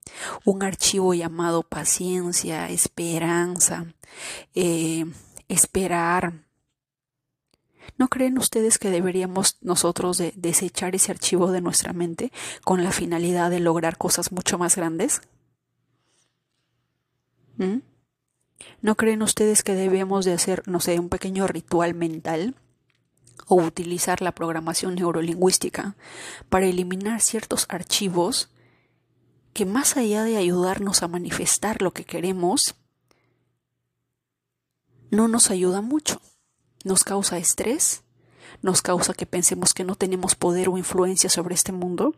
un 0.45 0.63
archivo 0.63 1.15
llamado 1.15 1.63
paciencia, 1.63 2.69
esperanza, 2.71 3.87
eh, 4.55 5.05
esperar, 5.49 6.46
¿No 7.99 8.09
creen 8.09 8.39
ustedes 8.39 8.79
que 8.79 8.91
deberíamos 8.91 9.57
nosotros 9.61 10.19
de 10.19 10.33
desechar 10.37 10.95
ese 10.95 11.13
archivo 11.13 11.51
de 11.51 11.61
nuestra 11.61 11.93
mente 11.93 12.33
con 12.65 12.85
la 12.85 12.93
finalidad 12.93 13.51
de 13.51 13.61
lograr 13.61 13.97
cosas 13.97 14.33
mucho 14.33 14.59
más 14.59 14.77
grandes? 14.77 15.21
¿Mm? 17.57 17.79
¿No 18.83 18.95
creen 18.97 19.23
ustedes 19.23 19.63
que 19.63 19.75
debemos 19.75 20.25
de 20.25 20.33
hacer, 20.33 20.63
no 20.67 20.81
sé, 20.81 20.99
un 20.99 21.09
pequeño 21.09 21.47
ritual 21.47 21.95
mental 21.95 22.55
o 23.47 23.57
utilizar 23.57 24.23
la 24.23 24.33
programación 24.33 24.95
neurolingüística 24.95 25.95
para 26.49 26.67
eliminar 26.67 27.21
ciertos 27.21 27.67
archivos 27.69 28.49
que 29.53 29.65
más 29.65 29.97
allá 29.97 30.25
de 30.25 30.37
ayudarnos 30.37 31.03
a 31.03 31.09
manifestar 31.09 31.81
lo 31.81 31.93
que 31.93 32.05
queremos, 32.05 32.75
no 35.11 35.29
nos 35.29 35.51
ayuda 35.51 35.81
mucho? 35.81 36.21
Nos 36.87 37.03
causa 37.03 37.37
estrés, 37.37 38.05
nos 38.63 38.81
causa 38.81 39.13
que 39.13 39.27
pensemos 39.27 39.75
que 39.75 39.83
no 39.83 39.97
tenemos 39.97 40.37
poder 40.37 40.69
o 40.69 40.79
influencia 40.79 41.29
sobre 41.29 41.57
este 41.57 41.73
mundo, 41.73 42.15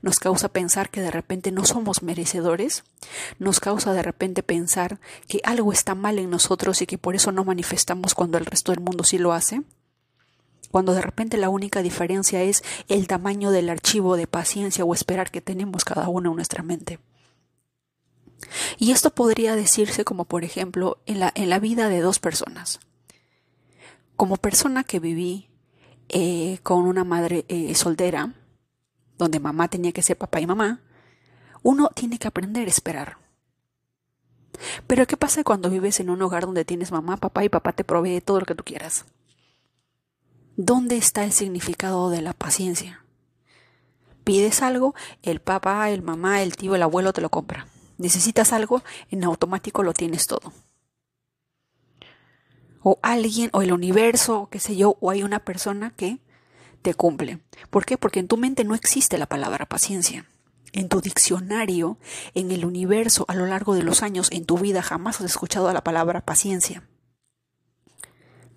nos 0.00 0.20
causa 0.20 0.48
pensar 0.48 0.90
que 0.90 1.00
de 1.00 1.10
repente 1.10 1.50
no 1.50 1.64
somos 1.64 2.04
merecedores, 2.04 2.84
nos 3.40 3.58
causa 3.58 3.92
de 3.92 4.00
repente 4.00 4.44
pensar 4.44 5.00
que 5.26 5.40
algo 5.42 5.72
está 5.72 5.96
mal 5.96 6.20
en 6.20 6.30
nosotros 6.30 6.80
y 6.82 6.86
que 6.86 6.98
por 6.98 7.16
eso 7.16 7.32
no 7.32 7.44
manifestamos 7.44 8.14
cuando 8.14 8.38
el 8.38 8.46
resto 8.46 8.70
del 8.70 8.80
mundo 8.80 9.02
sí 9.02 9.18
lo 9.18 9.32
hace, 9.32 9.62
cuando 10.70 10.94
de 10.94 11.02
repente 11.02 11.36
la 11.36 11.48
única 11.48 11.82
diferencia 11.82 12.42
es 12.42 12.62
el 12.86 13.08
tamaño 13.08 13.50
del 13.50 13.70
archivo 13.70 14.16
de 14.16 14.28
paciencia 14.28 14.84
o 14.84 14.94
esperar 14.94 15.32
que 15.32 15.40
tenemos 15.40 15.84
cada 15.84 16.08
uno 16.08 16.30
en 16.30 16.36
nuestra 16.36 16.62
mente. 16.62 17.00
Y 18.78 18.92
esto 18.92 19.10
podría 19.10 19.56
decirse 19.56 20.04
como 20.04 20.26
por 20.26 20.44
ejemplo 20.44 20.98
en 21.06 21.18
la, 21.18 21.32
en 21.34 21.50
la 21.50 21.58
vida 21.58 21.88
de 21.88 22.00
dos 22.00 22.20
personas 22.20 22.78
como 24.16 24.36
persona 24.36 24.84
que 24.84 25.00
viví 25.00 25.48
eh, 26.08 26.58
con 26.62 26.86
una 26.86 27.04
madre 27.04 27.44
eh, 27.48 27.74
soltera, 27.74 28.34
donde 29.18 29.40
mamá 29.40 29.68
tenía 29.68 29.92
que 29.92 30.02
ser 30.02 30.18
papá 30.18 30.40
y 30.40 30.46
mamá, 30.46 30.80
uno 31.62 31.90
tiene 31.94 32.18
que 32.18 32.28
aprender 32.28 32.66
a 32.66 32.70
esperar. 32.70 33.18
Pero 34.86 35.06
¿qué 35.06 35.16
pasa 35.16 35.44
cuando 35.44 35.70
vives 35.70 36.00
en 36.00 36.10
un 36.10 36.20
hogar 36.22 36.44
donde 36.44 36.64
tienes 36.64 36.92
mamá, 36.92 37.16
papá 37.16 37.44
y 37.44 37.48
papá 37.48 37.72
te 37.72 37.84
provee 37.84 38.20
todo 38.20 38.40
lo 38.40 38.46
que 38.46 38.54
tú 38.54 38.64
quieras? 38.64 39.06
¿Dónde 40.56 40.96
está 40.96 41.24
el 41.24 41.32
significado 41.32 42.10
de 42.10 42.20
la 42.20 42.34
paciencia? 42.34 43.04
Pides 44.24 44.62
algo, 44.62 44.94
el 45.22 45.40
papá, 45.40 45.90
el 45.90 46.02
mamá, 46.02 46.42
el 46.42 46.56
tío, 46.56 46.74
el 46.74 46.82
abuelo 46.82 47.12
te 47.12 47.22
lo 47.22 47.30
compra. 47.30 47.66
Necesitas 47.96 48.52
algo, 48.52 48.82
en 49.10 49.24
automático 49.24 49.82
lo 49.82 49.94
tienes 49.94 50.26
todo 50.26 50.52
o 52.82 52.98
alguien 53.02 53.50
o 53.52 53.62
el 53.62 53.72
universo, 53.72 54.42
o 54.42 54.50
qué 54.50 54.58
sé 54.58 54.76
yo, 54.76 54.96
o 55.00 55.10
hay 55.10 55.22
una 55.22 55.40
persona 55.40 55.92
que 55.96 56.18
te 56.82 56.94
cumple. 56.94 57.38
¿Por 57.70 57.86
qué? 57.86 57.96
Porque 57.96 58.20
en 58.20 58.28
tu 58.28 58.36
mente 58.36 58.64
no 58.64 58.74
existe 58.74 59.18
la 59.18 59.26
palabra 59.26 59.66
paciencia. 59.66 60.26
En 60.72 60.88
tu 60.88 61.00
diccionario, 61.00 61.98
en 62.34 62.50
el 62.50 62.64
universo, 62.64 63.24
a 63.28 63.34
lo 63.34 63.46
largo 63.46 63.74
de 63.74 63.82
los 63.82 64.02
años, 64.02 64.28
en 64.32 64.44
tu 64.44 64.58
vida 64.58 64.82
jamás 64.82 65.20
has 65.20 65.26
escuchado 65.26 65.72
la 65.72 65.84
palabra 65.84 66.22
paciencia. 66.22 66.82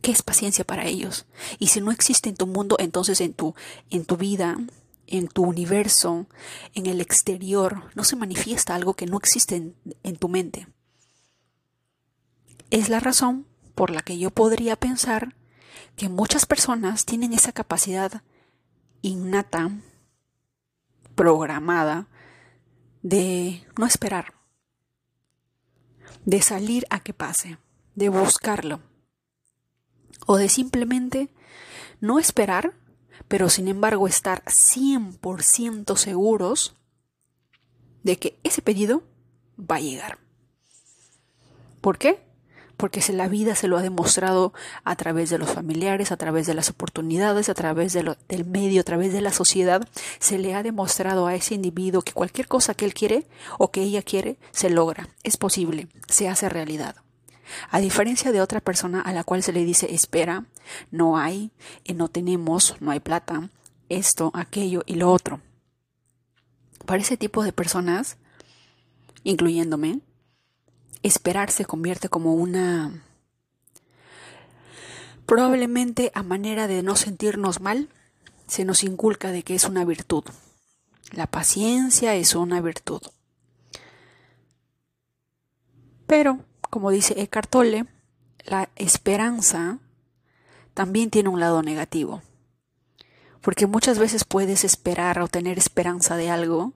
¿Qué 0.02 0.12
es 0.12 0.24
paciencia 0.24 0.66
para 0.66 0.86
ellos? 0.86 1.26
Y 1.60 1.68
si 1.68 1.82
no 1.82 1.92
existe 1.92 2.30
en 2.30 2.36
tu 2.36 2.48
mundo, 2.48 2.78
entonces 2.80 3.22
en 3.22 3.34
tu, 3.34 3.56
en 3.90 4.06
tu 4.06 4.18
vida, 4.18 4.58
en 5.08 5.28
tu 5.28 5.44
universo, 5.44 6.28
en 6.74 6.86
el 6.86 7.02
exterior, 7.02 7.84
no 7.96 8.04
se 8.04 8.16
manifiesta 8.16 8.76
algo 8.76 8.94
que 8.94 9.08
no 9.08 9.18
existe 9.18 9.56
en, 9.56 9.76
en 10.04 10.16
tu 10.16 10.30
mente. 10.30 10.68
Es 12.70 12.90
la 12.90 13.00
razón 13.00 13.46
por 13.76 13.92
la 13.92 14.02
que 14.02 14.18
yo 14.18 14.32
podría 14.32 14.76
pensar 14.78 15.36
que 15.96 16.10
muchas 16.10 16.46
personas 16.46 17.06
tienen 17.06 17.34
esa 17.34 17.52
capacidad 17.52 18.24
innata, 19.02 19.72
programada, 21.14 22.08
de 23.04 23.64
no 23.78 23.86
esperar, 23.86 24.34
de 26.26 26.42
salir 26.42 26.88
a 26.90 27.02
que 27.02 27.14
pase, 27.14 27.60
de 27.94 28.10
buscarlo, 28.10 28.80
o 30.26 30.38
de 30.38 30.50
simplemente 30.50 31.30
no 32.02 32.18
esperar, 32.18 32.74
pero 33.28 33.50
sin 33.50 33.68
embargo 33.68 34.08
estar 34.08 34.44
100% 34.46 35.96
seguros 35.98 36.76
de 38.04 38.18
que 38.18 38.40
ese 38.44 38.62
pedido 38.62 39.04
va 39.60 39.76
a 39.76 39.82
llegar. 39.82 40.18
¿Por 41.82 42.00
qué? 42.00 42.25
Porque 42.78 43.02
la 43.14 43.28
vida 43.28 43.56
se 43.56 43.68
lo 43.68 43.78
ha 43.78 43.82
demostrado 43.82 44.54
a 44.84 44.96
través 44.96 45.30
de 45.30 45.38
los 45.38 45.50
familiares, 45.50 46.12
a 46.12 46.18
través 46.18 46.48
de 46.48 46.54
las 46.54 46.70
oportunidades, 46.70 47.50
a 47.50 47.54
través 47.54 47.94
del 47.94 48.46
medio, 48.46 48.82
a 48.82 48.84
través 48.84 49.14
de 49.14 49.22
la 49.22 49.32
sociedad, 49.32 49.88
se 50.20 50.38
le 50.38 50.56
ha 50.56 50.64
demostrado 50.64 51.28
a 51.28 51.36
ese 51.36 51.56
individuo 51.56 52.02
que 52.02 52.14
cualquier 52.14 52.48
cosa 52.48 52.74
que 52.74 52.86
él 52.86 52.94
quiere 52.94 53.28
o 53.58 53.72
que 53.72 53.82
ella 53.82 54.02
quiere, 54.02 54.38
se 54.52 54.70
logra, 54.70 55.10
es 55.24 55.38
posible, 55.38 55.88
se 56.08 56.28
hace 56.28 56.50
realidad. 56.50 56.96
A 57.70 57.80
diferencia 57.80 58.32
de 58.32 58.42
otra 58.42 58.60
persona 58.60 59.02
a 59.02 59.14
la 59.14 59.24
cual 59.24 59.44
se 59.44 59.54
le 59.54 59.64
dice 59.64 59.94
espera, 59.94 60.46
no 60.92 61.18
hay, 61.18 61.52
eh, 61.84 61.94
no 61.94 62.08
tenemos, 62.08 62.76
no 62.80 62.92
hay 62.92 63.00
plata, 63.00 63.50
esto, 63.90 64.32
aquello 64.34 64.84
y 64.86 64.96
lo 64.96 65.12
otro. 65.12 65.42
Para 66.86 67.02
ese 67.02 67.18
tipo 67.18 67.44
de 67.44 67.54
personas, 67.54 68.18
incluyéndome, 69.24 70.00
esperar 71.08 71.52
se 71.52 71.66
convierte 71.66 72.10
como 72.10 72.34
una... 72.34 73.04
Probablemente 75.26 76.12
a 76.14 76.24
manera 76.24 76.68
de 76.68 76.84
no 76.84 76.96
sentirnos 76.96 77.60
mal, 77.60 77.90
se 78.48 78.64
nos 78.64 78.84
inculca 78.84 79.32
de 79.32 79.44
que 79.44 79.56
es 79.56 79.66
una 79.66 79.84
virtud. 79.86 80.24
La 81.12 81.28
paciencia 81.28 82.16
es 82.16 82.36
una 82.36 82.62
virtud. 82.62 83.02
Pero, 86.06 86.40
como 86.70 86.92
dice 86.92 87.20
Eckhart 87.20 87.50
Tolle, 87.50 87.86
la 88.44 88.70
esperanza 88.76 89.80
también 90.76 91.10
tiene 91.10 91.30
un 91.30 91.40
lado 91.40 91.64
negativo. 91.64 92.22
Porque 93.42 93.66
muchas 93.66 93.98
veces 93.98 94.26
puedes 94.26 94.64
esperar 94.64 95.20
o 95.20 95.28
tener 95.28 95.58
esperanza 95.58 96.16
de 96.18 96.30
algo 96.30 96.74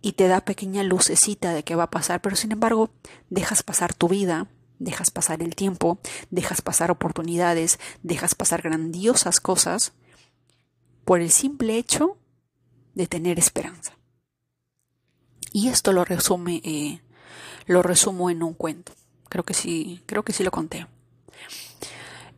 y 0.00 0.12
te 0.12 0.28
da 0.28 0.44
pequeña 0.44 0.82
lucecita 0.82 1.52
de 1.52 1.64
qué 1.64 1.74
va 1.74 1.84
a 1.84 1.90
pasar, 1.90 2.20
pero 2.20 2.36
sin 2.36 2.52
embargo 2.52 2.90
dejas 3.30 3.62
pasar 3.62 3.94
tu 3.94 4.08
vida, 4.08 4.48
dejas 4.78 5.10
pasar 5.10 5.42
el 5.42 5.54
tiempo, 5.54 5.98
dejas 6.30 6.62
pasar 6.62 6.90
oportunidades, 6.90 7.78
dejas 8.02 8.34
pasar 8.34 8.62
grandiosas 8.62 9.40
cosas 9.40 9.92
por 11.04 11.20
el 11.20 11.30
simple 11.30 11.76
hecho 11.78 12.16
de 12.94 13.06
tener 13.06 13.38
esperanza. 13.38 13.96
Y 15.52 15.68
esto 15.68 15.92
lo 15.92 16.04
resume, 16.04 16.60
eh, 16.64 17.00
lo 17.66 17.82
resumo 17.82 18.30
en 18.30 18.42
un 18.42 18.54
cuento. 18.54 18.92
Creo 19.28 19.44
que 19.44 19.54
sí, 19.54 20.02
creo 20.06 20.24
que 20.24 20.32
sí 20.32 20.42
lo 20.42 20.50
conté. 20.50 20.86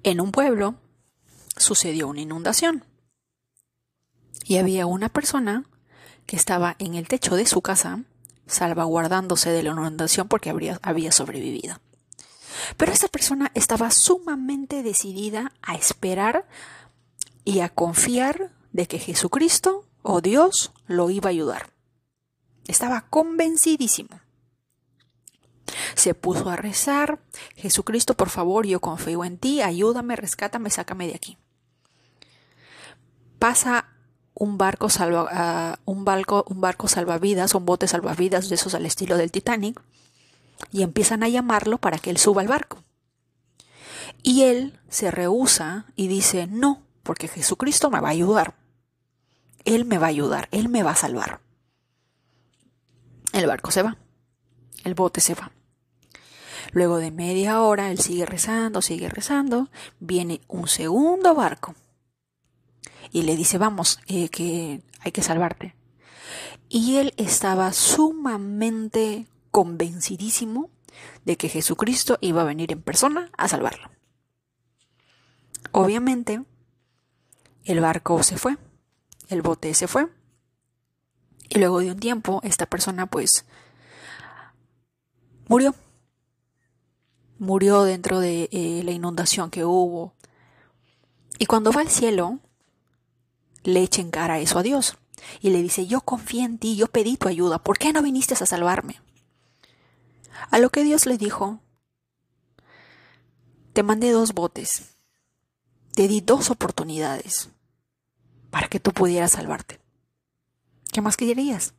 En 0.02 0.20
un 0.20 0.32
pueblo 0.32 0.76
sucedió 1.56 2.08
una 2.08 2.20
inundación 2.20 2.84
y 4.44 4.58
había 4.58 4.86
una 4.86 5.08
persona 5.08 5.64
que 6.26 6.36
estaba 6.36 6.76
en 6.78 6.94
el 6.94 7.08
techo 7.08 7.36
de 7.36 7.46
su 7.46 7.62
casa, 7.62 8.00
salvaguardándose 8.46 9.50
de 9.50 9.62
la 9.62 9.70
inundación 9.70 10.28
porque 10.28 10.50
habría, 10.50 10.78
había 10.82 11.12
sobrevivido. 11.12 11.80
Pero 12.76 12.92
esta 12.92 13.08
persona 13.08 13.50
estaba 13.54 13.90
sumamente 13.90 14.82
decidida 14.82 15.52
a 15.62 15.74
esperar 15.74 16.46
y 17.44 17.60
a 17.60 17.68
confiar 17.68 18.52
de 18.72 18.86
que 18.86 18.98
Jesucristo 18.98 19.86
o 20.02 20.20
Dios 20.20 20.72
lo 20.86 21.10
iba 21.10 21.28
a 21.28 21.30
ayudar. 21.30 21.70
Estaba 22.66 23.02
convencidísimo. 23.08 24.20
Se 25.94 26.14
puso 26.14 26.48
a 26.50 26.56
rezar, 26.56 27.20
Jesucristo, 27.56 28.14
por 28.14 28.28
favor, 28.28 28.66
yo 28.66 28.80
confío 28.80 29.24
en 29.24 29.38
ti, 29.38 29.62
ayúdame, 29.62 30.16
rescátame, 30.16 30.70
sácame 30.70 31.06
de 31.06 31.14
aquí. 31.14 31.38
Pasa 33.38 33.95
un 34.38 34.58
barco, 34.58 34.90
salva, 34.90 35.78
uh, 35.86 35.90
un, 35.90 36.04
barco, 36.04 36.44
un 36.48 36.60
barco 36.60 36.88
salvavidas, 36.88 37.54
un 37.54 37.64
bote 37.64 37.88
salvavidas 37.88 38.48
de 38.48 38.54
esos 38.56 38.74
al 38.74 38.84
estilo 38.84 39.16
del 39.16 39.32
Titanic, 39.32 39.80
y 40.70 40.82
empiezan 40.82 41.22
a 41.22 41.28
llamarlo 41.28 41.78
para 41.78 41.98
que 41.98 42.10
él 42.10 42.18
suba 42.18 42.42
al 42.42 42.48
barco. 42.48 42.82
Y 44.22 44.42
él 44.42 44.78
se 44.88 45.10
rehúsa 45.10 45.86
y 45.96 46.08
dice, 46.08 46.46
no, 46.46 46.82
porque 47.02 47.28
Jesucristo 47.28 47.90
me 47.90 48.00
va 48.00 48.08
a 48.08 48.12
ayudar. 48.12 48.54
Él 49.64 49.84
me 49.84 49.98
va 49.98 50.06
a 50.06 50.10
ayudar, 50.10 50.48
Él 50.52 50.68
me 50.68 50.82
va 50.82 50.92
a 50.92 50.96
salvar. 50.96 51.40
El 53.32 53.46
barco 53.46 53.70
se 53.70 53.82
va, 53.82 53.96
el 54.84 54.94
bote 54.94 55.20
se 55.20 55.34
va. 55.34 55.50
Luego 56.72 56.98
de 56.98 57.10
media 57.10 57.60
hora, 57.62 57.90
él 57.90 57.98
sigue 57.98 58.26
rezando, 58.26 58.82
sigue 58.82 59.08
rezando, 59.08 59.70
viene 59.98 60.40
un 60.46 60.68
segundo 60.68 61.34
barco 61.34 61.74
y 63.12 63.22
le 63.22 63.36
dice, 63.36 63.58
vamos, 63.58 64.00
eh, 64.06 64.28
que 64.28 64.82
hay 65.00 65.12
que 65.12 65.22
salvarte. 65.22 65.74
Y 66.68 66.96
él 66.96 67.14
estaba 67.16 67.72
sumamente 67.72 69.26
convencidísimo 69.50 70.70
de 71.24 71.36
que 71.36 71.48
Jesucristo 71.48 72.18
iba 72.20 72.42
a 72.42 72.46
venir 72.46 72.72
en 72.72 72.82
persona 72.82 73.30
a 73.36 73.48
salvarlo. 73.48 73.90
Obviamente, 75.72 76.42
el 77.64 77.80
barco 77.80 78.22
se 78.22 78.38
fue, 78.38 78.56
el 79.28 79.42
bote 79.42 79.74
se 79.74 79.88
fue, 79.88 80.08
y 81.48 81.58
luego 81.58 81.80
de 81.80 81.90
un 81.90 81.98
tiempo 81.98 82.40
esta 82.42 82.66
persona 82.66 83.06
pues 83.06 83.44
murió. 85.48 85.74
Murió 87.38 87.82
dentro 87.82 88.20
de 88.20 88.48
eh, 88.50 88.82
la 88.84 88.92
inundación 88.92 89.50
que 89.50 89.64
hubo. 89.64 90.14
Y 91.38 91.46
cuando 91.46 91.70
va 91.70 91.82
al 91.82 91.90
cielo, 91.90 92.40
le 93.66 93.82
echen 93.82 94.10
cara 94.10 94.38
eso 94.38 94.58
a 94.58 94.62
Dios. 94.62 94.96
Y 95.40 95.50
le 95.50 95.62
dice, 95.62 95.86
yo 95.86 96.00
confío 96.00 96.44
en 96.44 96.58
ti, 96.58 96.76
yo 96.76 96.86
pedí 96.86 97.16
tu 97.16 97.28
ayuda, 97.28 97.58
¿por 97.58 97.78
qué 97.78 97.92
no 97.92 98.02
viniste 98.02 98.34
a 98.34 98.46
salvarme? 98.46 99.00
A 100.50 100.58
lo 100.58 100.70
que 100.70 100.84
Dios 100.84 101.06
le 101.06 101.18
dijo, 101.18 101.60
te 103.72 103.82
mandé 103.82 104.10
dos 104.10 104.34
botes, 104.34 104.94
te 105.94 106.08
di 106.08 106.20
dos 106.20 106.50
oportunidades 106.50 107.50
para 108.50 108.68
que 108.68 108.80
tú 108.80 108.92
pudieras 108.92 109.32
salvarte. 109.32 109.80
¿Qué 110.92 111.00
más 111.00 111.16
querías? 111.16 111.74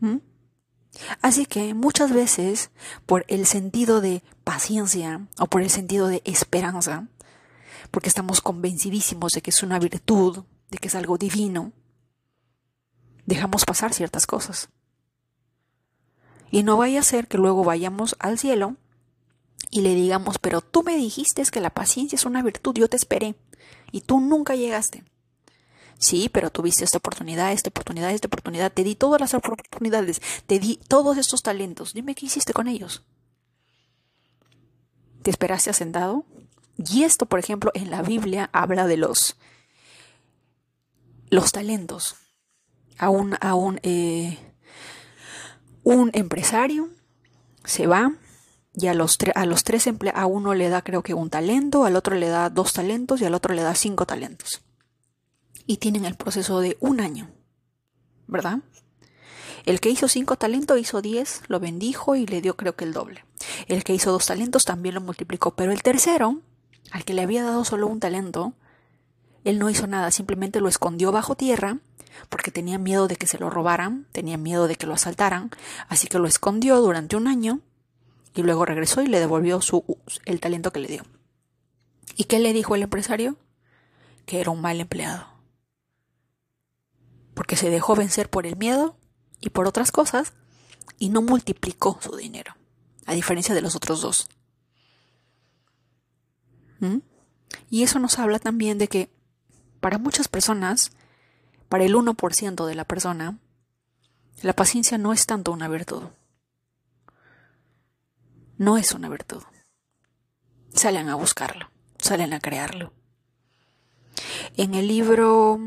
¿Mm? 0.00 0.18
Así 1.20 1.46
que 1.46 1.74
muchas 1.74 2.12
veces, 2.12 2.70
por 3.06 3.24
el 3.28 3.46
sentido 3.46 4.00
de 4.00 4.22
paciencia 4.44 5.26
o 5.38 5.46
por 5.46 5.62
el 5.62 5.70
sentido 5.70 6.06
de 6.06 6.22
esperanza, 6.24 7.08
porque 7.94 8.08
estamos 8.08 8.40
convencidísimos 8.40 9.30
de 9.30 9.40
que 9.40 9.50
es 9.50 9.62
una 9.62 9.78
virtud, 9.78 10.42
de 10.68 10.78
que 10.78 10.88
es 10.88 10.96
algo 10.96 11.16
divino, 11.16 11.70
dejamos 13.24 13.64
pasar 13.64 13.94
ciertas 13.94 14.26
cosas. 14.26 14.68
Y 16.50 16.64
no 16.64 16.76
vaya 16.76 16.98
a 16.98 17.04
ser 17.04 17.28
que 17.28 17.38
luego 17.38 17.62
vayamos 17.62 18.16
al 18.18 18.36
cielo 18.36 18.74
y 19.70 19.82
le 19.82 19.94
digamos, 19.94 20.40
pero 20.40 20.60
tú 20.60 20.82
me 20.82 20.96
dijiste 20.96 21.44
que 21.44 21.60
la 21.60 21.70
paciencia 21.70 22.16
es 22.16 22.26
una 22.26 22.42
virtud, 22.42 22.74
yo 22.74 22.88
te 22.88 22.96
esperé 22.96 23.36
y 23.92 24.00
tú 24.00 24.18
nunca 24.18 24.56
llegaste. 24.56 25.04
Sí, 25.96 26.28
pero 26.28 26.50
tuviste 26.50 26.82
esta 26.82 26.98
oportunidad, 26.98 27.52
esta 27.52 27.68
oportunidad, 27.68 28.10
esta 28.10 28.26
oportunidad, 28.26 28.72
te 28.72 28.82
di 28.82 28.96
todas 28.96 29.20
las 29.20 29.34
oportunidades, 29.34 30.20
te 30.48 30.58
di 30.58 30.80
todos 30.88 31.16
estos 31.16 31.44
talentos, 31.44 31.94
dime 31.94 32.16
qué 32.16 32.26
hiciste 32.26 32.52
con 32.52 32.66
ellos. 32.66 33.04
¿Te 35.22 35.30
esperaste 35.30 35.70
asentado? 35.70 36.26
Y 36.76 37.04
esto, 37.04 37.26
por 37.26 37.38
ejemplo, 37.38 37.70
en 37.74 37.90
la 37.90 38.02
Biblia 38.02 38.50
habla 38.52 38.86
de 38.86 38.96
los, 38.96 39.36
los 41.30 41.52
talentos. 41.52 42.16
A 42.98 43.10
un, 43.10 43.36
eh, 43.82 44.38
un 45.82 46.10
empresario 46.14 46.90
se 47.64 47.86
va 47.86 48.12
y 48.76 48.86
a 48.88 48.94
los, 48.94 49.18
a 49.34 49.46
los 49.46 49.64
tres 49.64 49.88
a 50.14 50.26
uno 50.26 50.54
le 50.54 50.68
da 50.68 50.82
creo 50.82 51.02
que 51.02 51.14
un 51.14 51.30
talento, 51.30 51.84
al 51.84 51.96
otro 51.96 52.16
le 52.16 52.28
da 52.28 52.50
dos 52.50 52.72
talentos 52.72 53.20
y 53.20 53.24
al 53.24 53.34
otro 53.34 53.54
le 53.54 53.62
da 53.62 53.74
cinco 53.74 54.06
talentos. 54.06 54.62
Y 55.66 55.78
tienen 55.78 56.04
el 56.04 56.16
proceso 56.16 56.60
de 56.60 56.76
un 56.80 57.00
año, 57.00 57.30
¿verdad? 58.26 58.60
El 59.64 59.80
que 59.80 59.90
hizo 59.90 60.08
cinco 60.08 60.36
talentos 60.36 60.78
hizo 60.78 61.00
diez, 61.00 61.42
lo 61.48 61.60
bendijo 61.60 62.16
y 62.16 62.26
le 62.26 62.40
dio 62.40 62.56
creo 62.56 62.76
que 62.76 62.84
el 62.84 62.92
doble. 62.92 63.24
El 63.66 63.82
que 63.84 63.94
hizo 63.94 64.12
dos 64.12 64.26
talentos 64.26 64.64
también 64.64 64.94
lo 64.94 65.00
multiplicó, 65.00 65.54
pero 65.54 65.72
el 65.72 65.82
tercero 65.82 66.42
al 66.90 67.04
que 67.04 67.14
le 67.14 67.22
había 67.22 67.42
dado 67.42 67.64
solo 67.64 67.86
un 67.86 68.00
talento, 68.00 68.54
él 69.44 69.58
no 69.58 69.70
hizo 69.70 69.86
nada, 69.86 70.10
simplemente 70.10 70.60
lo 70.60 70.68
escondió 70.68 71.12
bajo 71.12 71.36
tierra 71.36 71.78
porque 72.28 72.50
tenía 72.50 72.78
miedo 72.78 73.08
de 73.08 73.16
que 73.16 73.26
se 73.26 73.38
lo 73.38 73.50
robaran, 73.50 74.06
tenía 74.12 74.36
miedo 74.36 74.68
de 74.68 74.76
que 74.76 74.86
lo 74.86 74.94
asaltaran, 74.94 75.50
así 75.88 76.06
que 76.06 76.18
lo 76.18 76.26
escondió 76.26 76.80
durante 76.80 77.16
un 77.16 77.26
año 77.26 77.60
y 78.34 78.42
luego 78.42 78.64
regresó 78.64 79.02
y 79.02 79.06
le 79.06 79.20
devolvió 79.20 79.60
su, 79.60 79.84
el 80.24 80.40
talento 80.40 80.72
que 80.72 80.80
le 80.80 80.88
dio. 80.88 81.02
¿Y 82.16 82.24
qué 82.24 82.38
le 82.38 82.52
dijo 82.52 82.74
el 82.74 82.82
empresario? 82.82 83.36
Que 84.26 84.40
era 84.40 84.50
un 84.50 84.60
mal 84.60 84.80
empleado. 84.80 85.26
Porque 87.34 87.56
se 87.56 87.70
dejó 87.70 87.96
vencer 87.96 88.30
por 88.30 88.46
el 88.46 88.56
miedo 88.56 88.96
y 89.40 89.50
por 89.50 89.66
otras 89.66 89.92
cosas 89.92 90.32
y 90.98 91.08
no 91.08 91.22
multiplicó 91.22 91.98
su 92.00 92.16
dinero, 92.16 92.54
a 93.06 93.14
diferencia 93.14 93.54
de 93.54 93.60
los 93.60 93.74
otros 93.74 94.00
dos. 94.00 94.28
¿Mm? 96.80 96.98
Y 97.70 97.82
eso 97.82 97.98
nos 97.98 98.18
habla 98.18 98.38
también 98.38 98.78
de 98.78 98.88
que 98.88 99.10
para 99.80 99.98
muchas 99.98 100.28
personas, 100.28 100.92
para 101.68 101.84
el 101.84 101.94
1% 101.94 102.66
de 102.66 102.74
la 102.74 102.84
persona, 102.84 103.38
la 104.42 104.52
paciencia 104.54 104.98
no 104.98 105.12
es 105.12 105.26
tanto 105.26 105.52
una 105.52 105.68
virtud. 105.68 106.04
no 108.56 108.78
es 108.78 108.92
una 108.92 109.08
virtud. 109.08 109.42
Salen 110.72 111.08
a 111.08 111.16
buscarlo, 111.16 111.70
salen 111.98 112.32
a 112.32 112.40
crearlo. 112.40 112.92
En 114.56 114.74
el 114.74 114.86
libro, 114.86 115.58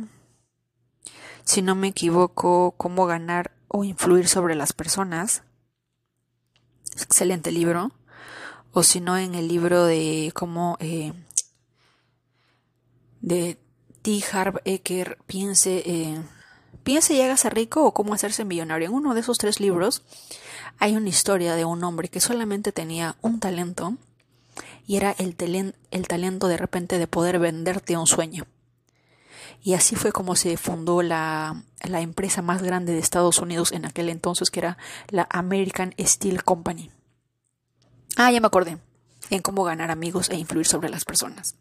si 1.43 1.61
no 1.61 1.75
me 1.75 1.89
equivoco, 1.89 2.75
Cómo 2.77 3.05
ganar 3.05 3.51
o 3.67 3.83
influir 3.83 4.27
sobre 4.27 4.55
las 4.55 4.73
personas, 4.73 5.43
excelente 6.93 7.51
libro, 7.51 7.91
o 8.77 8.83
si 8.83 9.01
no 9.01 9.17
en 9.17 9.33
el 9.33 9.47
libro 9.47 9.85
de 9.85 10.31
cómo 10.35 10.77
eh, 10.79 11.11
de 13.21 13.57
T. 14.03 14.23
Harv 14.31 14.61
Eker 14.65 15.17
piense 15.25 15.81
eh, 15.83 16.21
piense 16.83 17.15
y 17.15 17.21
hágase 17.21 17.49
rico 17.49 17.83
o 17.83 17.95
cómo 17.95 18.13
hacerse 18.13 18.45
millonario. 18.45 18.89
En 18.89 18.93
uno 18.93 19.15
de 19.15 19.21
esos 19.21 19.39
tres 19.39 19.59
libros 19.59 20.03
hay 20.77 20.95
una 20.95 21.09
historia 21.09 21.55
de 21.55 21.65
un 21.65 21.83
hombre 21.83 22.07
que 22.09 22.19
solamente 22.19 22.71
tenía 22.71 23.15
un 23.23 23.39
talento 23.39 23.97
y 24.85 24.97
era 24.97 25.15
el, 25.17 25.35
el 25.89 26.07
talento 26.07 26.47
de 26.47 26.57
repente 26.57 26.99
de 26.99 27.07
poder 27.07 27.39
venderte 27.39 27.97
un 27.97 28.05
sueño. 28.05 28.45
Y 29.63 29.73
así 29.73 29.95
fue 29.95 30.11
como 30.11 30.35
se 30.35 30.55
fundó 30.55 31.01
la, 31.01 31.63
la 31.81 32.01
empresa 32.01 32.43
más 32.43 32.61
grande 32.61 32.93
de 32.93 32.99
Estados 32.99 33.39
Unidos 33.39 33.71
en 33.71 33.85
aquel 33.85 34.09
entonces, 34.09 34.51
que 34.51 34.59
era 34.59 34.77
la 35.09 35.27
American 35.31 35.95
Steel 35.97 36.43
Company. 36.43 36.91
Ah, 38.17 38.31
ya 38.31 38.41
me 38.41 38.47
acordé, 38.47 38.77
en 39.29 39.41
cómo 39.41 39.63
ganar 39.63 39.91
amigos 39.91 40.29
e 40.29 40.35
influir 40.35 40.65
sobre 40.65 40.89
las 40.89 41.05
personas. 41.05 41.55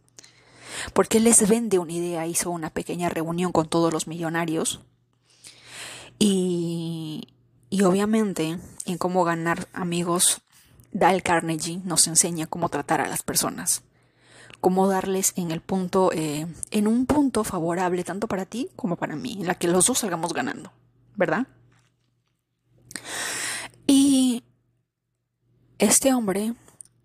Porque 0.94 1.20
les 1.20 1.48
vende 1.48 1.78
una 1.78 1.92
idea, 1.92 2.26
hizo 2.26 2.50
una 2.50 2.70
pequeña 2.70 3.08
reunión 3.08 3.52
con 3.52 3.68
todos 3.68 3.92
los 3.92 4.06
millonarios 4.06 4.80
y, 6.18 7.28
y 7.70 7.82
obviamente 7.82 8.58
en 8.86 8.98
cómo 8.98 9.24
ganar 9.24 9.68
amigos, 9.72 10.40
Dale 10.92 11.20
Carnegie 11.20 11.80
nos 11.84 12.06
enseña 12.06 12.46
cómo 12.46 12.70
tratar 12.70 13.02
a 13.02 13.08
las 13.08 13.22
personas 13.22 13.82
cómo 14.60 14.88
darles 14.88 15.32
en 15.36 15.50
el 15.50 15.60
punto, 15.60 16.10
eh, 16.12 16.46
en 16.70 16.86
un 16.88 17.06
punto 17.06 17.44
favorable 17.44 18.02
tanto 18.02 18.26
para 18.26 18.46
ti 18.46 18.68
como 18.74 18.96
para 18.96 19.14
mí, 19.14 19.36
en 19.38 19.46
la 19.46 19.54
que 19.54 19.68
los 19.68 19.86
dos 19.86 19.98
salgamos 19.98 20.32
ganando, 20.32 20.72
¿verdad? 21.14 21.46
Y 23.86 24.42
este 25.78 26.14
hombre, 26.14 26.54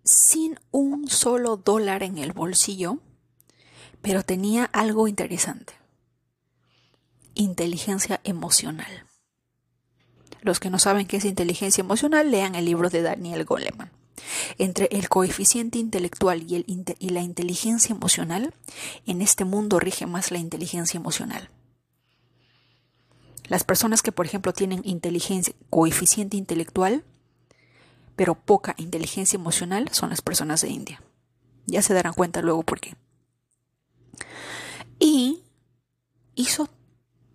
sin 0.04 0.58
un 0.70 1.08
solo 1.08 1.56
dólar 1.56 2.02
en 2.02 2.18
el 2.18 2.32
bolsillo, 2.32 2.98
pero 4.00 4.22
tenía 4.22 4.64
algo 4.64 5.08
interesante. 5.08 5.74
Inteligencia 7.34 8.20
emocional. 8.24 9.06
Los 10.40 10.58
que 10.58 10.70
no 10.70 10.78
saben 10.78 11.06
qué 11.06 11.18
es 11.18 11.24
inteligencia 11.24 11.82
emocional, 11.82 12.30
lean 12.30 12.54
el 12.54 12.64
libro 12.64 12.90
de 12.90 13.02
Daniel 13.02 13.44
Goleman. 13.44 13.92
Entre 14.58 14.88
el 14.90 15.08
coeficiente 15.08 15.78
intelectual 15.78 16.42
y, 16.42 16.64
y 16.98 17.08
la 17.10 17.20
inteligencia 17.20 17.94
emocional, 17.94 18.54
en 19.06 19.22
este 19.22 19.44
mundo 19.44 19.78
rige 19.78 20.06
más 20.06 20.30
la 20.30 20.38
inteligencia 20.38 20.98
emocional. 20.98 21.50
Las 23.48 23.64
personas 23.64 24.02
que, 24.02 24.12
por 24.12 24.26
ejemplo, 24.26 24.52
tienen 24.52 24.80
inteligencia, 24.84 25.54
coeficiente 25.70 26.36
intelectual, 26.36 27.04
pero 28.22 28.36
poca 28.36 28.76
inteligencia 28.78 29.36
emocional, 29.36 29.88
son 29.90 30.10
las 30.10 30.22
personas 30.22 30.60
de 30.60 30.68
India. 30.68 31.02
Ya 31.66 31.82
se 31.82 31.92
darán 31.92 32.14
cuenta 32.14 32.40
luego 32.40 32.62
por 32.62 32.78
qué. 32.78 32.94
Y 35.00 35.42
hizo, 36.36 36.68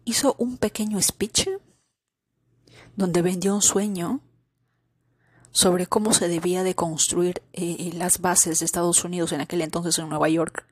hizo 0.06 0.36
un 0.38 0.56
pequeño 0.56 1.02
speech 1.02 1.50
donde 2.96 3.22
vendió 3.22 3.54
un 3.54 3.62
sueño 3.62 4.22
sobre 5.52 5.88
cómo 5.88 6.14
se 6.14 6.30
debía 6.30 6.64
de 6.64 6.74
construir 6.74 7.44
eh, 7.52 7.92
las 7.94 8.22
bases 8.22 8.60
de 8.60 8.66
Estados 8.66 9.04
Unidos 9.04 9.34
en 9.34 9.42
aquel 9.42 9.60
entonces 9.64 10.00
en 10.00 10.08
Nueva 10.08 10.30
York. 10.30 10.66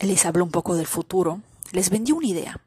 Les 0.00 0.26
habló 0.26 0.44
un 0.44 0.50
poco 0.50 0.76
del 0.76 0.86
futuro, 0.86 1.40
les 1.72 1.88
vendió 1.88 2.16
una 2.16 2.26
idea. 2.26 2.60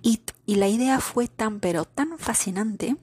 Y, 0.00 0.22
y 0.46 0.54
la 0.54 0.68
idea 0.68 1.00
fue 1.00 1.28
tan 1.28 1.60
pero 1.60 1.84
tan 1.84 2.18
fascinante 2.18 2.96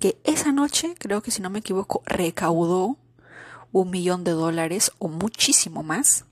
que 0.00 0.18
esa 0.24 0.50
noche, 0.50 0.94
creo 0.98 1.22
que 1.22 1.30
si 1.30 1.40
no 1.42 1.50
me 1.50 1.60
equivoco, 1.60 2.02
recaudó 2.06 2.96
un 3.70 3.90
millón 3.90 4.24
de 4.24 4.32
dólares 4.32 4.90
o 4.98 5.08
muchísimo 5.08 5.84
más 5.84 6.24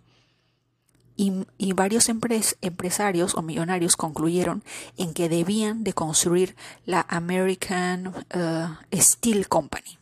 y, 1.19 1.73
varios 1.73 2.09
empresarios 2.09 3.35
o 3.35 3.43
millonarios 3.43 3.97
concluyeron 3.97 4.63
en 4.97 5.13
que 5.13 5.29
debían 5.29 5.83
de 5.83 5.93
construir 5.93 6.55
la 6.87 7.05
American 7.09 8.09
uh, 8.09 8.77
Steel 8.97 9.49
Company. 9.49 9.99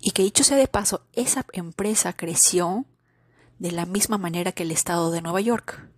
Y 0.00 0.12
que 0.12 0.22
dicho 0.22 0.44
sea 0.44 0.56
de 0.56 0.66
paso, 0.66 1.04
esa 1.12 1.44
empresa 1.52 2.14
creció 2.14 2.86
de 3.58 3.72
la 3.72 3.84
misma 3.84 4.16
manera 4.16 4.52
que 4.52 4.62
el 4.62 4.70
estado 4.70 5.10
de 5.10 5.20
Nueva 5.20 5.42
York, 5.42 5.88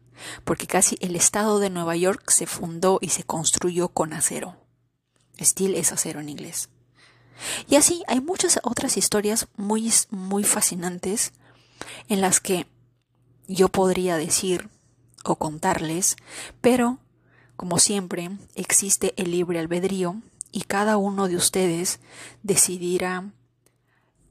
porque 0.44 0.66
casi 0.66 0.96
el 1.00 1.14
estado 1.14 1.60
de 1.60 1.70
Nueva 1.70 1.96
York 1.96 2.30
se 2.30 2.46
fundó 2.46 2.98
y 3.00 3.10
se 3.10 3.22
construyó 3.22 3.88
con 3.88 4.12
acero. 4.12 4.63
Steel 5.40 5.74
es 5.74 5.92
acero 5.92 6.20
en 6.20 6.28
inglés. 6.28 6.68
Y 7.68 7.76
así 7.76 8.02
hay 8.06 8.20
muchas 8.20 8.60
otras 8.62 8.96
historias 8.96 9.48
muy, 9.56 9.92
muy 10.10 10.44
fascinantes 10.44 11.32
en 12.08 12.20
las 12.20 12.40
que 12.40 12.66
yo 13.48 13.68
podría 13.68 14.16
decir 14.16 14.68
o 15.24 15.36
contarles, 15.36 16.16
pero, 16.60 16.98
como 17.56 17.78
siempre, 17.78 18.30
existe 18.54 19.14
el 19.16 19.30
libre 19.30 19.58
albedrío 19.58 20.22
y 20.52 20.62
cada 20.62 20.96
uno 20.96 21.28
de 21.28 21.36
ustedes 21.36 21.98
decidirá 22.42 23.32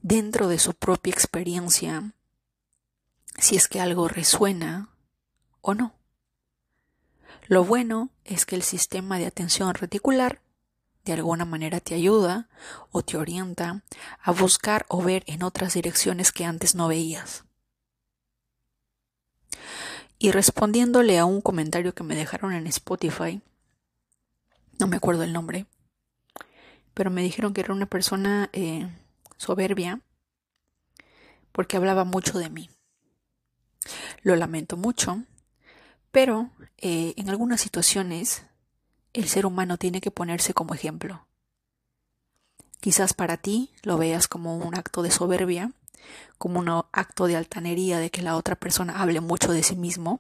dentro 0.02 0.48
de 0.48 0.60
su 0.60 0.74
propia 0.74 1.12
experiencia 1.12 2.14
si 3.38 3.56
es 3.56 3.68
que 3.68 3.82
algo 3.82 4.08
resuena 4.08 4.90
o 5.62 5.74
no. 5.74 5.96
Lo 7.48 7.64
bueno 7.64 8.10
es 8.24 8.46
que 8.46 8.56
el 8.56 8.64
sistema 8.64 9.18
de 9.18 9.26
atención 9.26 9.74
reticular 9.74 10.43
de 11.06 11.14
alguna 11.14 11.46
manera 11.46 11.80
te 11.80 11.96
ayuda 11.96 12.48
o 12.92 13.04
te 13.04 13.18
orienta 13.18 13.84
a 14.22 14.32
buscar 14.32 14.86
o 14.88 15.02
ver 15.02 15.24
en 15.28 15.44
otras 15.44 15.74
direcciones 15.74 16.32
que 16.32 16.46
antes 16.46 16.76
no 16.76 16.88
veías. 16.88 17.44
Y 20.18 20.32
respondiéndole 20.32 21.20
a 21.20 21.26
un 21.26 21.42
comentario 21.42 21.94
que 21.94 22.04
me 22.04 22.16
dejaron 22.16 22.54
en 22.54 22.68
Spotify, 22.68 23.42
no 24.80 24.88
me 24.88 24.98
acuerdo 24.98 25.24
el 25.24 25.34
nombre, 25.34 25.66
pero 26.94 27.12
me 27.12 27.22
dijeron 27.22 27.54
que 27.54 27.62
era 27.62 27.74
una 27.74 27.86
persona 27.86 28.50
eh, 28.54 28.90
soberbia 29.38 30.00
porque 31.52 31.78
hablaba 31.78 32.06
mucho 32.06 32.40
de 32.40 32.50
mí. 32.50 32.70
Lo 34.22 34.36
lamento 34.36 34.78
mucho, 34.78 35.24
pero 36.12 36.50
eh, 36.78 37.14
en 37.18 37.30
algunas 37.30 37.60
situaciones 37.60 38.46
el 39.14 39.30
ser 39.30 39.46
humano 39.46 39.78
tiene 39.78 40.02
que 40.02 40.12
ponerse 40.12 40.54
como 40.54 40.74
ejemplo. 40.74 41.26
Quizás 42.80 43.14
para 43.14 43.38
ti 43.38 43.72
lo 43.84 43.98
veas 43.98 44.28
como 44.28 44.58
un 44.58 44.76
acto 44.76 45.04
de 45.04 45.12
soberbia, 45.12 45.72
como 46.38 46.60
un 46.60 46.70
acto 46.92 47.28
de 47.28 47.38
altanería 47.38 48.00
de 48.00 48.12
que 48.12 48.22
la 48.22 48.36
otra 48.36 48.56
persona 48.56 49.02
hable 49.02 49.22
mucho 49.22 49.54
de 49.54 49.64
sí 49.64 49.76
mismo, 49.76 50.20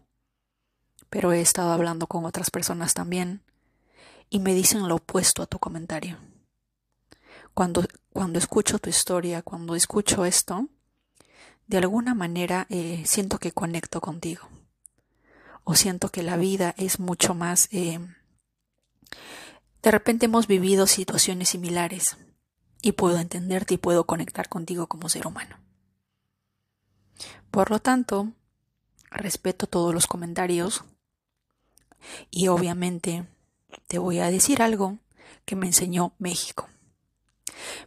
pero 1.09 1.33
he 1.33 1.41
estado 1.41 1.73
hablando 1.73 2.07
con 2.07 2.23
otras 2.23 2.51
personas 2.51 2.93
también 2.93 3.41
y 4.29 4.39
me 4.39 4.53
dicen 4.53 4.87
lo 4.87 4.95
opuesto 4.95 5.43
a 5.43 5.47
tu 5.47 5.59
comentario. 5.59 6.17
Cuando, 7.53 7.85
cuando 8.13 8.39
escucho 8.39 8.79
tu 8.79 8.89
historia, 8.89 9.41
cuando 9.41 9.75
escucho 9.75 10.23
esto, 10.23 10.69
de 11.67 11.77
alguna 11.77 12.13
manera 12.13 12.65
eh, 12.69 13.03
siento 13.05 13.39
que 13.39 13.51
conecto 13.51 14.01
contigo 14.01 14.47
o 15.63 15.75
siento 15.75 16.09
que 16.09 16.23
la 16.23 16.37
vida 16.37 16.73
es 16.77 16.99
mucho 16.99 17.33
más... 17.33 17.67
Eh, 17.71 17.99
de 19.81 19.91
repente 19.91 20.25
hemos 20.25 20.47
vivido 20.47 20.87
situaciones 20.87 21.49
similares 21.49 22.17
y 22.81 22.93
puedo 22.93 23.19
entenderte 23.19 23.73
y 23.73 23.77
puedo 23.77 24.05
conectar 24.05 24.49
contigo 24.49 24.87
como 24.87 25.09
ser 25.09 25.27
humano. 25.27 25.57
Por 27.51 27.69
lo 27.69 27.79
tanto, 27.79 28.31
respeto 29.11 29.67
todos 29.67 29.93
los 29.93 30.07
comentarios 30.07 30.83
y 32.31 32.47
obviamente 32.47 33.27
te 33.87 33.97
voy 33.97 34.19
a 34.19 34.31
decir 34.31 34.61
algo 34.61 34.99
que 35.45 35.55
me 35.55 35.67
enseñó 35.67 36.13
México. 36.17 36.69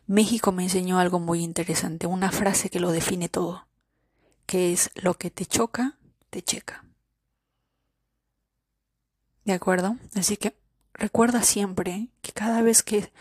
México 0.07 0.53
me 0.53 0.65
enseñó 0.65 0.99
algo 0.99 1.19
muy 1.19 1.43
interesante, 1.43 2.07
una 2.07 2.31
frase 2.31 2.71
que 2.71 2.81
lo 2.81 2.93
define 2.93 3.29
todo, 3.29 3.67
que 4.47 4.73
es 4.73 4.91
lo 4.95 5.15
que 5.15 5.31
te 5.31 5.47
choca, 5.47 5.99
te 6.31 6.43
checa. 6.43 6.85
¿De 9.45 9.53
acuerdo? 9.53 9.97
Así 10.15 10.37
que 10.37 10.57
recuerda 10.97 11.43
siempre 11.43 12.09
que 12.23 12.33
cada 12.33 12.63
vez 12.63 12.83
que 12.83 13.13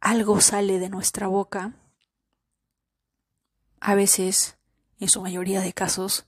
algo 0.00 0.40
sale 0.40 0.78
de 0.78 0.88
nuestra 0.88 1.28
boca, 1.28 1.74
a 3.80 3.94
veces 3.94 4.56
en 4.98 5.08
su 5.08 5.20
mayoría 5.20 5.60
de 5.60 5.72
casos, 5.72 6.26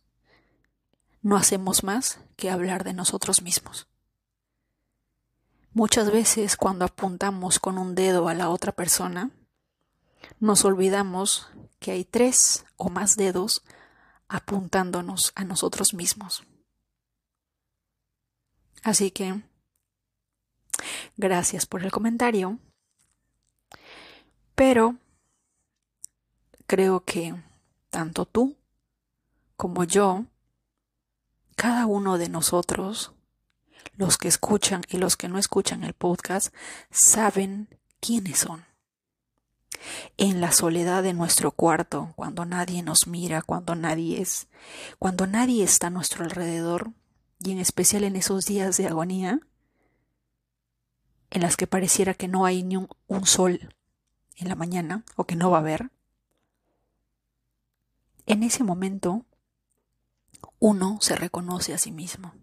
no 1.22 1.36
hacemos 1.36 1.82
más 1.82 2.20
que 2.36 2.50
hablar 2.50 2.84
de 2.84 2.92
nosotros 2.92 3.42
mismos. 3.42 3.88
Muchas 5.72 6.10
veces 6.10 6.56
cuando 6.56 6.84
apuntamos 6.84 7.58
con 7.58 7.78
un 7.78 7.94
dedo 7.94 8.28
a 8.28 8.34
la 8.34 8.48
otra 8.50 8.72
persona, 8.72 9.30
nos 10.38 10.64
olvidamos 10.64 11.48
que 11.78 11.92
hay 11.92 12.04
tres 12.04 12.64
o 12.76 12.88
más 12.90 13.16
dedos 13.16 13.62
apuntándonos 14.28 15.32
a 15.34 15.44
nosotros 15.44 15.94
mismos. 15.94 16.44
Así 18.82 19.10
que, 19.10 19.42
gracias 21.16 21.66
por 21.66 21.82
el 21.84 21.90
comentario, 21.90 22.58
pero 24.54 24.96
creo 26.66 27.04
que 27.04 27.34
tanto 27.90 28.26
tú 28.26 28.56
como 29.56 29.84
yo, 29.84 30.26
cada 31.56 31.86
uno 31.86 32.18
de 32.18 32.28
nosotros, 32.28 33.12
los 33.96 34.18
que 34.18 34.28
escuchan 34.28 34.82
y 34.88 34.98
los 34.98 35.16
que 35.16 35.28
no 35.28 35.38
escuchan 35.38 35.84
el 35.84 35.94
podcast, 35.94 36.54
saben 36.90 37.68
quiénes 38.00 38.38
son. 38.40 38.66
En 40.16 40.40
la 40.40 40.52
soledad 40.52 41.02
de 41.02 41.14
nuestro 41.14 41.50
cuarto, 41.52 42.12
cuando 42.16 42.44
nadie 42.44 42.82
nos 42.82 43.06
mira, 43.06 43.42
cuando 43.42 43.74
nadie 43.74 44.20
es, 44.20 44.48
cuando 44.98 45.26
nadie 45.26 45.64
está 45.64 45.88
a 45.88 45.90
nuestro 45.90 46.24
alrededor, 46.24 46.92
y 47.38 47.52
en 47.52 47.58
especial 47.58 48.04
en 48.04 48.16
esos 48.16 48.46
días 48.46 48.76
de 48.76 48.86
agonía, 48.86 49.40
en 51.30 51.42
las 51.42 51.56
que 51.56 51.66
pareciera 51.66 52.14
que 52.14 52.28
no 52.28 52.44
hay 52.44 52.62
ni 52.62 52.76
un, 52.76 53.26
sol 53.26 53.74
en 54.36 54.48
la 54.48 54.54
mañana 54.54 55.04
o 55.16 55.24
que 55.24 55.36
no 55.36 55.50
va 55.50 55.58
a 55.58 55.60
haber, 55.60 55.90
en 58.26 58.42
ese 58.42 58.64
momento 58.64 59.24
uno 60.58 60.98
se 61.00 61.16
reconoce 61.16 61.74
a 61.74 61.78
sí 61.78 61.92
mismo. 61.92 62.34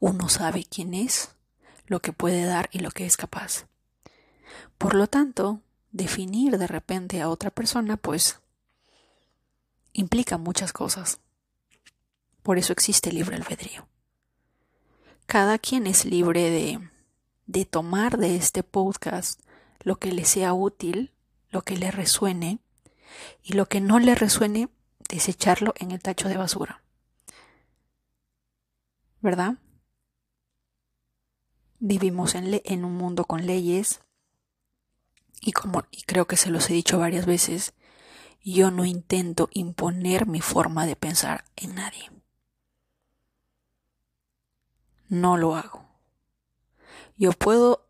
Uno 0.00 0.28
sabe 0.28 0.64
quién 0.64 0.94
es, 0.94 1.34
lo 1.86 2.00
que 2.00 2.12
puede 2.12 2.44
dar 2.44 2.68
y 2.72 2.80
lo 2.80 2.90
que 2.90 3.06
es 3.06 3.16
capaz. 3.16 3.66
Por 4.76 4.94
lo 4.94 5.06
tanto, 5.06 5.60
definir 5.90 6.58
de 6.58 6.66
repente 6.66 7.20
a 7.20 7.28
otra 7.28 7.50
persona, 7.50 7.96
pues 7.96 8.40
implica 9.92 10.38
muchas 10.38 10.72
cosas. 10.72 11.20
Por 12.42 12.58
eso 12.58 12.72
existe 12.72 13.12
libre 13.12 13.36
albedrío. 13.36 13.86
Cada 15.26 15.58
quien 15.58 15.86
es 15.86 16.04
libre 16.04 16.50
de, 16.50 16.80
de 17.48 17.64
tomar 17.64 18.18
de 18.18 18.36
este 18.36 18.62
podcast 18.62 19.40
lo 19.80 19.96
que 19.96 20.12
le 20.12 20.24
sea 20.24 20.52
útil, 20.52 21.12
lo 21.50 21.62
que 21.62 21.76
le 21.76 21.90
resuene, 21.90 22.60
y 23.42 23.54
lo 23.54 23.66
que 23.66 23.80
no 23.80 23.98
le 23.98 24.14
resuene, 24.14 24.68
desecharlo 25.08 25.72
en 25.78 25.90
el 25.90 26.00
tacho 26.00 26.28
de 26.28 26.36
basura. 26.36 26.82
¿Verdad? 29.22 29.54
Vivimos 31.80 32.34
en, 32.34 32.60
en 32.64 32.84
un 32.84 32.96
mundo 32.96 33.24
con 33.24 33.46
leyes, 33.46 34.02
y 35.40 35.52
como 35.52 35.84
y 35.90 36.02
creo 36.02 36.26
que 36.26 36.36
se 36.36 36.50
los 36.50 36.68
he 36.68 36.74
dicho 36.74 36.98
varias 36.98 37.24
veces, 37.24 37.72
yo 38.44 38.70
no 38.70 38.84
intento 38.84 39.48
imponer 39.52 40.26
mi 40.26 40.42
forma 40.42 40.84
de 40.84 40.96
pensar 40.96 41.44
en 41.56 41.76
nadie. 41.76 42.10
No 45.08 45.38
lo 45.38 45.56
hago. 45.56 45.87
Yo 47.18 47.32
puedo 47.32 47.86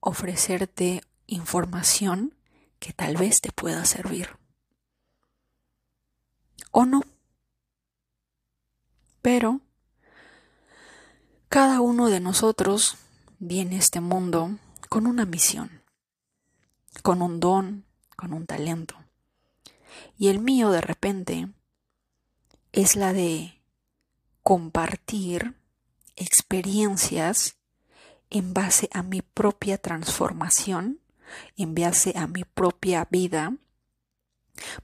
ofrecerte 0.00 1.02
información 1.26 2.34
que 2.78 2.94
tal 2.94 3.16
vez 3.16 3.40
te 3.42 3.52
pueda 3.52 3.84
servir. 3.84 4.30
O 6.70 6.86
no. 6.86 7.02
Pero 9.20 9.60
cada 11.50 11.80
uno 11.80 12.08
de 12.08 12.20
nosotros 12.20 12.96
viene 13.38 13.76
a 13.76 13.80
este 13.80 14.00
mundo 14.00 14.56
con 14.88 15.06
una 15.06 15.26
misión 15.26 15.78
con 17.02 17.22
un 17.22 17.40
don, 17.40 17.84
con 18.16 18.32
un 18.32 18.46
talento. 18.46 18.96
Y 20.16 20.28
el 20.28 20.40
mío 20.40 20.70
de 20.70 20.80
repente 20.80 21.48
es 22.72 22.96
la 22.96 23.12
de 23.12 23.60
compartir 24.42 25.54
experiencias 26.16 27.56
en 28.30 28.54
base 28.54 28.88
a 28.92 29.02
mi 29.02 29.22
propia 29.22 29.78
transformación, 29.78 31.00
en 31.56 31.74
base 31.74 32.12
a 32.16 32.26
mi 32.26 32.44
propia 32.44 33.06
vida. 33.10 33.54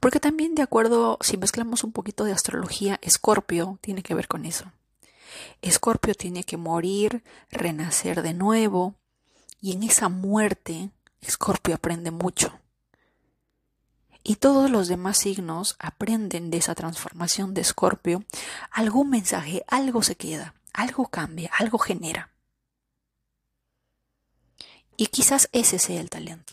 Porque 0.00 0.20
también 0.20 0.54
de 0.54 0.62
acuerdo, 0.62 1.18
si 1.20 1.36
mezclamos 1.36 1.84
un 1.84 1.92
poquito 1.92 2.24
de 2.24 2.32
astrología, 2.32 2.98
Escorpio 3.02 3.78
tiene 3.80 4.02
que 4.02 4.14
ver 4.14 4.28
con 4.28 4.44
eso. 4.44 4.72
Escorpio 5.62 6.14
tiene 6.14 6.44
que 6.44 6.56
morir, 6.56 7.24
renacer 7.50 8.22
de 8.22 8.34
nuevo, 8.34 8.94
y 9.60 9.72
en 9.72 9.82
esa 9.82 10.08
muerte 10.08 10.90
Escorpio 11.20 11.74
aprende 11.74 12.10
mucho. 12.10 12.52
Y 14.22 14.36
todos 14.36 14.70
los 14.70 14.88
demás 14.88 15.18
signos 15.18 15.76
aprenden 15.78 16.50
de 16.50 16.58
esa 16.58 16.74
transformación 16.74 17.52
de 17.52 17.60
Escorpio. 17.60 18.24
Algún 18.70 19.10
mensaje, 19.10 19.64
algo 19.68 20.02
se 20.02 20.16
queda, 20.16 20.54
algo 20.72 21.08
cambia, 21.08 21.50
algo 21.58 21.78
genera. 21.78 22.33
Y 24.96 25.06
quizás 25.06 25.48
ese 25.52 25.78
sea 25.78 26.00
el 26.00 26.10
talento. 26.10 26.52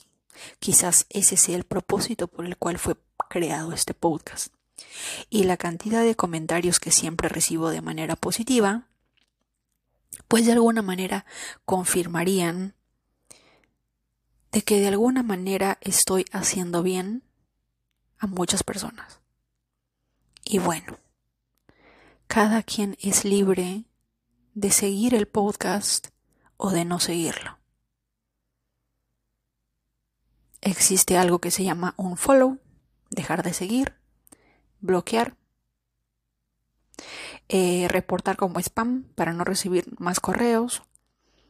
Quizás 0.60 1.06
ese 1.10 1.38
sea 1.38 1.56
el 1.56 1.64
propósito 1.64 2.28
por 2.28 2.46
el 2.46 2.58
cual 2.58 2.80
fue 2.80 2.96
creado 3.30 3.74
este 3.74 3.94
podcast. 3.94 4.54
Y 5.30 5.44
la 5.44 5.58
cantidad 5.58 6.04
de 6.04 6.16
comentarios 6.16 6.80
que 6.80 6.92
siempre 6.92 7.30
recibo 7.30 7.70
de 7.70 7.82
manera 7.82 8.16
positiva, 8.16 8.88
pues 10.28 10.46
de 10.46 10.54
alguna 10.54 10.82
manera 10.82 11.26
confirmarían 11.66 12.74
de 14.52 14.64
que 14.64 14.80
de 14.80 14.88
alguna 14.88 15.24
manera 15.24 15.78
estoy 15.82 16.26
haciendo 16.32 16.84
bien 16.84 17.24
a 18.18 18.28
muchas 18.28 18.64
personas. 18.64 19.20
Y 20.44 20.60
bueno, 20.60 20.98
cada 22.28 22.64
quien 22.64 22.98
es 23.02 23.24
libre 23.24 23.86
de 24.54 24.72
seguir 24.72 25.16
el 25.16 25.28
podcast 25.28 26.08
o 26.58 26.72
de 26.72 26.84
no 26.84 27.00
seguirlo. 27.00 27.61
Existe 30.62 31.18
algo 31.18 31.40
que 31.40 31.50
se 31.50 31.64
llama 31.64 31.96
un 31.98 32.18
follow, 32.18 32.60
dejar 33.10 33.42
de 33.42 33.54
seguir, 33.54 33.96
bloquear, 34.80 35.36
eh, 37.50 37.88
reportar 37.90 38.38
como 38.38 38.60
spam 38.60 39.04
para 39.16 39.34
no 39.34 39.44
recibir 39.44 39.86
más 40.00 40.20
correos, 40.20 40.84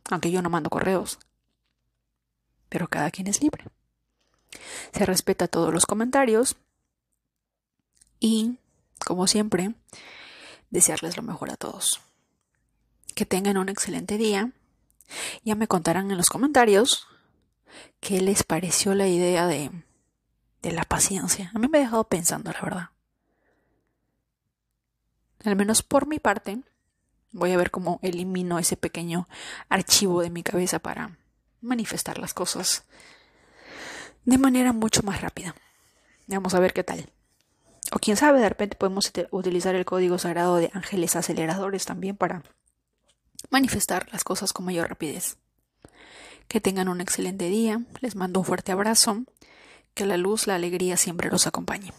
aunque 0.09 0.31
yo 0.31 0.41
no 0.41 0.49
mando 0.49 0.69
correos, 0.69 1.19
pero 2.69 2.87
cada 2.87 3.11
quien 3.11 3.27
es 3.27 3.41
libre. 3.41 3.65
Se 4.93 5.05
respeta 5.05 5.49
todos 5.49 5.73
los 5.73 5.85
comentarios 5.85 6.55
y, 8.19 8.57
como 9.05 9.27
siempre, 9.27 9.75
desearles 10.69 11.17
lo 11.17 11.23
mejor 11.23 11.51
a 11.51 11.57
todos. 11.57 11.99
Que 13.13 13.25
tengan 13.25 13.57
un 13.57 13.67
excelente 13.67 14.17
día. 14.17 14.51
Ya 15.43 15.55
me 15.55 15.67
contarán 15.67 16.11
en 16.11 16.17
los 16.17 16.29
comentarios 16.29 17.07
qué 17.99 18.21
les 18.21 18.43
pareció 18.43 18.93
la 18.93 19.07
idea 19.07 19.47
de, 19.47 19.71
de 20.61 20.71
la 20.71 20.83
paciencia. 20.83 21.51
A 21.53 21.59
mí 21.59 21.67
me 21.67 21.79
ha 21.79 21.81
dejado 21.81 22.03
pensando, 22.05 22.51
la 22.51 22.61
verdad. 22.61 22.89
Al 25.43 25.55
menos 25.55 25.81
por 25.81 26.07
mi 26.07 26.19
parte, 26.19 26.61
voy 27.31 27.51
a 27.51 27.57
ver 27.57 27.71
cómo 27.71 27.99
elimino 28.03 28.59
ese 28.59 28.77
pequeño 28.77 29.27
archivo 29.69 30.21
de 30.21 30.29
mi 30.29 30.43
cabeza 30.43 30.79
para 30.79 31.17
manifestar 31.61 32.17
las 32.17 32.33
cosas 32.33 32.83
de 34.25 34.37
manera 34.37 34.73
mucho 34.73 35.01
más 35.03 35.21
rápida. 35.21 35.55
Vamos 36.27 36.53
a 36.53 36.59
ver 36.59 36.73
qué 36.73 36.83
tal. 36.83 37.09
O 37.91 37.99
quién 37.99 38.15
sabe, 38.15 38.39
de 38.39 38.49
repente 38.49 38.77
podemos 38.77 39.11
utilizar 39.31 39.75
el 39.75 39.85
código 39.85 40.17
sagrado 40.17 40.57
de 40.57 40.69
ángeles 40.73 41.15
aceleradores 41.15 41.85
también 41.85 42.15
para 42.15 42.43
manifestar 43.49 44.07
las 44.11 44.23
cosas 44.23 44.53
con 44.53 44.65
mayor 44.65 44.89
rapidez. 44.89 45.37
Que 46.51 46.59
tengan 46.59 46.89
un 46.89 46.99
excelente 46.99 47.47
día, 47.47 47.81
les 48.01 48.17
mando 48.17 48.41
un 48.41 48.45
fuerte 48.45 48.73
abrazo, 48.73 49.23
que 49.93 50.05
la 50.05 50.17
luz, 50.17 50.47
la 50.47 50.55
alegría 50.55 50.97
siempre 50.97 51.29
los 51.31 51.47
acompañe. 51.47 51.93